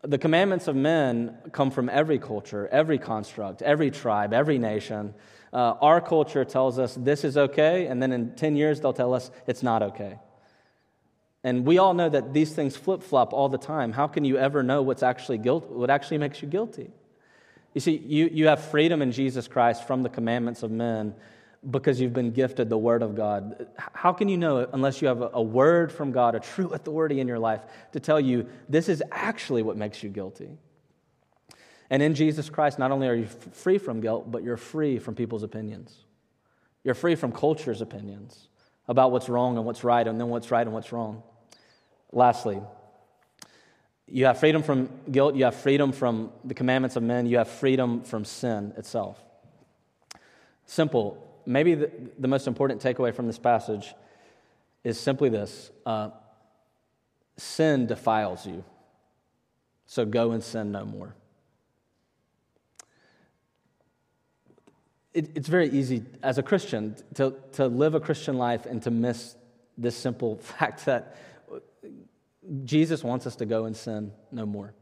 The 0.00 0.16
commandments 0.16 0.68
of 0.68 0.74
men 0.74 1.36
come 1.52 1.70
from 1.70 1.90
every 1.90 2.18
culture, 2.18 2.66
every 2.68 2.96
construct, 2.96 3.60
every 3.60 3.90
tribe, 3.90 4.32
every 4.32 4.56
nation. 4.56 5.12
Uh, 5.52 5.74
our 5.82 6.00
culture 6.00 6.46
tells 6.46 6.78
us 6.78 6.94
this 6.94 7.24
is 7.24 7.36
okay, 7.36 7.88
and 7.88 8.02
then 8.02 8.10
in 8.10 8.34
10 8.36 8.56
years 8.56 8.80
they'll 8.80 8.94
tell 8.94 9.12
us 9.12 9.30
it's 9.46 9.62
not 9.62 9.82
okay. 9.82 10.18
And 11.44 11.66
we 11.66 11.76
all 11.76 11.92
know 11.92 12.08
that 12.08 12.32
these 12.32 12.54
things 12.54 12.74
flip 12.74 13.02
flop 13.02 13.34
all 13.34 13.50
the 13.50 13.58
time. 13.58 13.92
How 13.92 14.06
can 14.06 14.24
you 14.24 14.38
ever 14.38 14.62
know 14.62 14.80
what's 14.80 15.02
actually 15.02 15.38
guilt, 15.38 15.68
what 15.68 15.90
actually 15.90 16.18
makes 16.18 16.40
you 16.40 16.48
guilty? 16.48 16.90
You 17.74 17.82
see, 17.82 17.98
you, 17.98 18.30
you 18.32 18.46
have 18.46 18.64
freedom 18.64 19.02
in 19.02 19.12
Jesus 19.12 19.46
Christ 19.46 19.86
from 19.86 20.02
the 20.02 20.08
commandments 20.08 20.62
of 20.62 20.70
men 20.70 21.14
because 21.70 22.00
you've 22.00 22.12
been 22.12 22.30
gifted 22.30 22.68
the 22.68 22.78
Word 22.78 23.02
of 23.02 23.14
God. 23.14 23.66
How 23.76 24.12
can 24.12 24.28
you 24.28 24.36
know 24.36 24.68
unless 24.72 25.02
you 25.02 25.08
have 25.08 25.30
a, 25.32 25.42
word 25.42 25.90
from 25.90 26.12
God, 26.12 26.34
a 26.34 26.40
true 26.40 26.68
authority 26.72 27.20
in 27.20 27.28
your 27.28 27.38
life 27.38 27.62
to 27.92 28.00
tell 28.00 28.20
you 28.20 28.48
this 28.68 28.88
is 28.88 29.02
actually 29.10 29.62
what 29.62 29.76
makes 29.76 30.02
you 30.02 30.08
guilty? 30.08 30.50
And 31.90 32.02
in 32.02 32.14
Jesus 32.14 32.50
Christ, 32.50 32.78
not 32.78 32.90
only 32.90 33.08
are 33.08 33.14
you 33.14 33.26
free 33.26 33.78
from 33.78 34.00
guilt, 34.00 34.30
but 34.30 34.42
you're 34.42 34.58
free 34.58 34.98
from 34.98 35.14
people's 35.14 35.42
opinions. 35.42 35.96
You're 36.84 36.94
free 36.94 37.14
from 37.14 37.32
culture's 37.32 37.80
opinions 37.80 38.48
about 38.86 39.10
what's 39.10 39.28
wrong 39.28 39.56
and 39.56 39.66
what's 39.66 39.84
right, 39.84 40.06
and 40.06 40.20
then 40.20 40.28
what's 40.28 40.50
right 40.50 40.62
and 40.66 40.72
what's 40.72 40.92
wrong. 40.92 41.22
Lastly, 42.12 42.60
you 44.06 44.26
have 44.26 44.38
freedom 44.38 44.62
from 44.62 44.88
guilt, 45.10 45.34
you 45.34 45.44
have 45.44 45.54
freedom 45.54 45.92
from 45.92 46.30
the 46.44 46.54
commandments 46.54 46.96
of 46.96 47.02
men, 47.02 47.26
you 47.26 47.38
have 47.38 47.48
freedom 47.48 48.02
from 48.02 48.24
sin 48.24 48.72
itself. 48.76 49.22
Simple. 50.64 51.27
Maybe 51.48 51.74
the, 51.74 51.90
the 52.18 52.28
most 52.28 52.46
important 52.46 52.82
takeaway 52.82 53.14
from 53.14 53.26
this 53.26 53.38
passage 53.38 53.94
is 54.84 55.00
simply 55.00 55.28
this 55.28 55.70
uh, 55.84 56.10
sin 57.36 57.86
defiles 57.86 58.46
you, 58.46 58.64
so 59.86 60.04
go 60.04 60.32
and 60.32 60.42
sin 60.42 60.72
no 60.72 60.84
more. 60.84 61.14
it, 65.18 65.30
it's 65.34 65.48
very 65.48 65.68
easy 65.70 66.04
as 66.22 66.38
a 66.38 66.42
Christian 66.44 66.94
to, 67.14 67.34
to 67.52 67.66
live 67.66 67.96
a 67.96 68.00
Christian 68.00 68.38
life 68.38 68.66
and 68.66 68.80
to 68.84 68.90
miss 68.90 69.34
this 69.76 69.96
simple 69.96 70.36
fact 70.36 70.84
that 70.86 71.16
Jesus 72.64 73.02
wants 73.02 73.26
us 73.26 73.36
to 73.36 73.46
go 73.46 73.64
and 73.64 73.76
sin 73.76 74.12
no 74.30 74.46
more. 74.46 74.72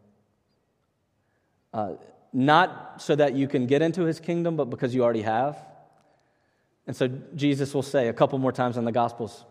Uh, 1.73 1.95
not 2.33 3.01
so 3.01 3.17
that 3.17 3.35
you 3.35 3.49
can 3.49 3.67
get 3.67 3.81
into 3.81 4.03
his 4.03 4.21
kingdom, 4.21 4.57
but 4.57 4.67
because 4.67 4.95
you 4.95 5.03
already 5.03 5.23
have. 5.23 5.57
And 6.87 6.95
so 6.95 7.09
Jesus 7.35 7.75
will 7.75 7.83
say 7.83 8.09
a 8.09 8.13
couple 8.13 8.39
more 8.39 8.53
times 8.53 8.77
in 8.77 8.85
the 8.85 8.93
Gospels, 8.93 9.45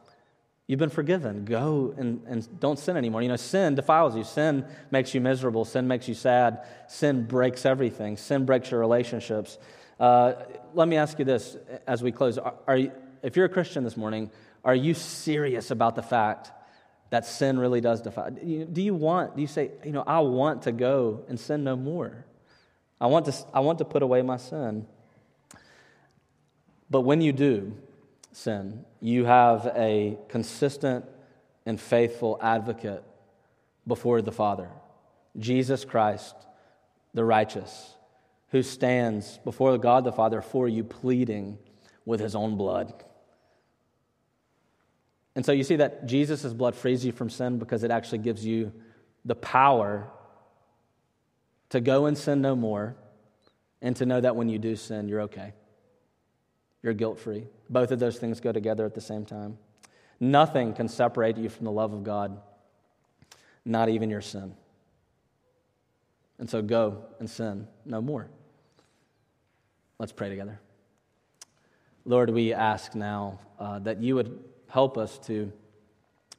You've 0.68 0.80
been 0.80 0.90
forgiven. 0.90 1.46
Go 1.46 1.94
and, 1.96 2.24
and 2.26 2.60
don't 2.60 2.80
sin 2.80 2.98
anymore. 2.98 3.22
You 3.22 3.30
know, 3.30 3.36
sin 3.36 3.76
defiles 3.76 4.16
you. 4.16 4.24
Sin 4.24 4.66
makes 4.90 5.14
you 5.14 5.22
miserable. 5.22 5.64
Sin 5.64 5.88
makes 5.88 6.08
you 6.08 6.16
sad. 6.16 6.66
Sin 6.88 7.26
breaks 7.26 7.68
everything. 7.68 8.18
Sin 8.18 8.46
breaks 8.46 8.72
your 8.72 8.80
relationships. 8.80 9.60
Uh, 10.00 10.34
let 10.74 10.88
me 10.88 10.98
ask 10.98 11.20
you 11.20 11.26
this 11.26 11.56
as 11.86 12.02
we 12.02 12.12
close. 12.12 12.40
Are, 12.40 12.56
are 12.66 12.78
you, 12.78 12.92
if 13.22 13.36
you're 13.36 13.46
a 13.46 13.50
Christian 13.50 13.84
this 13.84 13.96
morning, 13.96 14.32
are 14.64 14.74
you 14.74 14.96
serious 14.96 15.70
about 15.70 15.96
the 15.96 16.02
fact 16.02 16.52
that 17.12 17.28
sin 17.28 17.60
really 17.60 17.80
does 17.80 18.02
defy? 18.02 18.32
Do 18.32 18.82
you 18.82 18.96
want, 18.96 19.36
do 19.36 19.42
you 19.42 19.48
say, 19.48 19.70
you 19.84 19.92
know, 19.92 20.04
I 20.06 20.20
want 20.22 20.64
to 20.64 20.72
go 20.72 21.26
and 21.30 21.40
sin 21.40 21.64
no 21.64 21.76
more? 21.76 22.26
I 23.00 23.06
want 23.06 23.28
to, 23.28 23.36
I 23.54 23.60
want 23.60 23.78
to 23.80 23.86
put 23.86 24.02
away 24.02 24.24
my 24.24 24.38
sin. 24.38 24.88
But 26.90 27.02
when 27.02 27.22
you 27.22 27.34
do 27.34 27.76
sin, 28.32 28.86
you 29.02 29.26
have 29.26 29.72
a 29.76 30.18
consistent 30.30 31.06
and 31.66 31.80
faithful 31.80 32.38
advocate 32.42 33.04
before 33.88 34.22
the 34.22 34.32
Father, 34.32 34.70
Jesus 35.38 35.86
Christ, 35.86 36.36
the 37.14 37.26
righteous 37.26 37.96
who 38.56 38.64
stands 38.64 39.40
before 39.44 39.78
God 39.78 40.04
the 40.04 40.12
Father 40.12 40.42
for 40.42 40.68
you, 40.68 40.84
pleading 40.84 41.58
with 42.06 42.20
his 42.20 42.36
own 42.36 42.56
blood. 42.56 42.94
And 45.36 45.46
so 45.46 45.52
you 45.52 45.64
see 45.64 45.76
that 45.76 46.06
Jesus' 46.06 46.54
blood 46.54 46.76
frees 46.76 47.04
you 47.04 47.12
from 47.12 47.30
sin 47.30 47.60
because 47.60 47.84
it 47.84 47.92
actually 47.92 48.20
gives 48.20 48.46
you 48.46 48.72
the 49.26 49.36
power 49.36 50.10
to 51.70 51.82
go 51.82 52.06
and 52.06 52.18
sin 52.18 52.42
no 52.42 52.56
more 52.56 52.96
and 53.82 53.96
to 53.98 54.06
know 54.06 54.22
that 54.22 54.36
when 54.36 54.48
you 54.48 54.58
do 54.58 54.76
sin, 54.76 55.10
you're 55.10 55.24
okay. 55.24 55.52
You're 56.86 56.94
guilt 56.94 57.18
free. 57.18 57.48
Both 57.68 57.90
of 57.90 57.98
those 57.98 58.20
things 58.20 58.40
go 58.40 58.52
together 58.52 58.86
at 58.86 58.94
the 58.94 59.02
same 59.02 59.26
time. 59.26 59.58
Nothing 60.20 60.72
can 60.72 60.88
separate 60.88 61.36
you 61.36 61.50
from 61.50 61.66
the 61.66 61.72
love 61.72 61.94
of 61.94 62.04
God, 62.04 62.40
not 63.66 63.90
even 63.90 64.12
your 64.12 64.22
sin. 64.22 64.54
And 66.38 66.48
so 66.48 66.62
go 66.62 67.06
and 67.18 67.28
sin 67.28 67.68
no 67.86 68.04
more. 68.04 68.28
Let's 69.98 70.12
pray 70.12 70.30
together. 70.30 70.60
Lord, 72.06 72.30
we 72.30 72.54
ask 72.54 72.94
now 72.94 73.40
uh, 73.58 73.80
that 73.80 74.04
you 74.04 74.14
would 74.14 74.44
help 74.68 74.96
us 74.96 75.18
to 75.26 75.52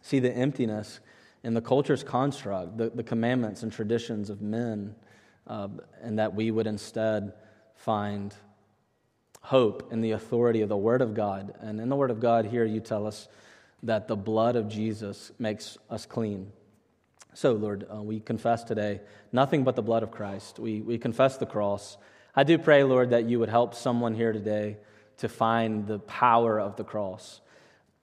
see 0.00 0.20
the 0.20 0.32
emptiness 0.32 1.00
in 1.42 1.54
the 1.54 1.60
culture's 1.60 2.04
construct, 2.04 2.78
the, 2.78 2.90
the 2.90 3.02
commandments 3.02 3.64
and 3.64 3.72
traditions 3.72 4.30
of 4.30 4.40
men, 4.42 4.94
uh, 5.48 5.66
and 6.00 6.20
that 6.20 6.36
we 6.36 6.52
would 6.52 6.68
instead 6.68 7.32
find 7.74 8.32
hope 9.46 9.92
in 9.92 10.00
the 10.00 10.10
authority 10.10 10.60
of 10.60 10.68
the 10.68 10.76
Word 10.76 11.00
of 11.00 11.14
God. 11.14 11.54
And 11.60 11.80
in 11.80 11.88
the 11.88 11.94
Word 11.94 12.10
of 12.10 12.18
God, 12.18 12.46
here 12.46 12.64
you 12.64 12.80
tell 12.80 13.06
us 13.06 13.28
that 13.84 14.08
the 14.08 14.16
blood 14.16 14.56
of 14.56 14.68
Jesus 14.68 15.30
makes 15.38 15.78
us 15.88 16.04
clean. 16.04 16.50
So, 17.32 17.52
Lord, 17.52 17.86
uh, 17.88 18.02
we 18.02 18.18
confess 18.18 18.64
today 18.64 19.00
nothing 19.30 19.62
but 19.62 19.76
the 19.76 19.82
blood 19.82 20.02
of 20.02 20.10
Christ. 20.10 20.58
We, 20.58 20.80
we 20.80 20.98
confess 20.98 21.36
the 21.36 21.46
cross. 21.46 21.96
I 22.34 22.42
do 22.42 22.58
pray, 22.58 22.82
Lord, 22.82 23.10
that 23.10 23.26
you 23.26 23.38
would 23.38 23.48
help 23.48 23.76
someone 23.76 24.16
here 24.16 24.32
today 24.32 24.78
to 25.18 25.28
find 25.28 25.86
the 25.86 26.00
power 26.00 26.58
of 26.58 26.74
the 26.74 26.82
cross 26.82 27.40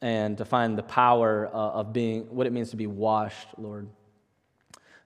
and 0.01 0.37
to 0.37 0.45
find 0.45 0.77
the 0.77 0.83
power 0.83 1.47
uh, 1.47 1.51
of 1.51 1.91
being 1.91 2.33
what 2.33 2.47
it 2.47 2.53
means 2.53 2.69
to 2.69 2.77
be 2.77 2.87
washed, 2.87 3.49
Lord. 3.57 3.89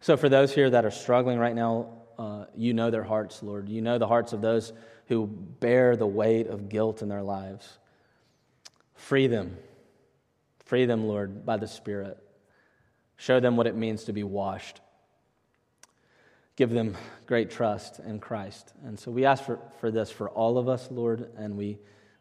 So, 0.01 0.15
for 0.15 0.29
those 0.29 0.53
here 0.53 0.69
that 0.69 0.85
are 0.85 0.91
struggling 0.91 1.39
right 1.39 1.55
now, 1.55 1.87
uh, 2.19 2.45
you 2.55 2.75
know 2.75 2.91
their 2.91 3.03
hearts, 3.03 3.41
Lord. 3.41 3.69
You 3.69 3.81
know 3.81 3.97
the 3.97 4.07
hearts 4.07 4.33
of 4.33 4.41
those 4.41 4.71
who 5.07 5.27
bear 5.27 5.95
the 5.95 6.07
weight 6.07 6.47
of 6.47 6.69
guilt 6.69 7.01
in 7.01 7.09
their 7.09 7.23
lives. 7.23 7.77
Free 8.95 9.27
them. 9.27 9.57
Free 10.65 10.85
them, 10.85 11.07
Lord, 11.07 11.45
by 11.45 11.57
the 11.57 11.67
Spirit. 11.67 12.17
Show 13.15 13.39
them 13.39 13.55
what 13.57 13.67
it 13.67 13.75
means 13.75 14.05
to 14.05 14.13
be 14.13 14.23
washed 14.23 14.81
give 16.57 16.71
them 16.71 16.97
great 17.27 17.49
trust 17.49 17.99
in 17.99 18.19
Christ. 18.19 18.73
And 18.83 18.99
so 18.99 19.11
we 19.11 19.23
ask 19.23 19.45
for, 19.45 19.59
for 19.79 19.89
this 19.91 20.11
for 20.11 20.29
all 20.29 20.57
of 20.57 20.67
us, 20.67 20.89
Lord, 20.91 21.31
and 21.37 21.55
we 21.55 21.77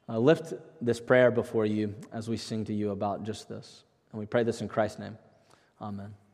uh, 0.09 0.18
lift 0.18 0.53
this 0.81 1.01
prayer 1.01 1.33
before 1.33 1.66
you 1.66 1.94
as 2.12 2.29
we 2.29 2.37
sing 2.37 2.64
to 2.66 2.75
you 2.75 2.90
about 2.90 3.25
just 3.25 3.49
this. 3.49 3.83
And 4.12 4.20
we 4.20 4.27
pray 4.27 4.44
this 4.44 4.61
in 4.61 4.68
Christ's 4.68 5.01
name. 5.01 5.18
Amen. 5.81 6.26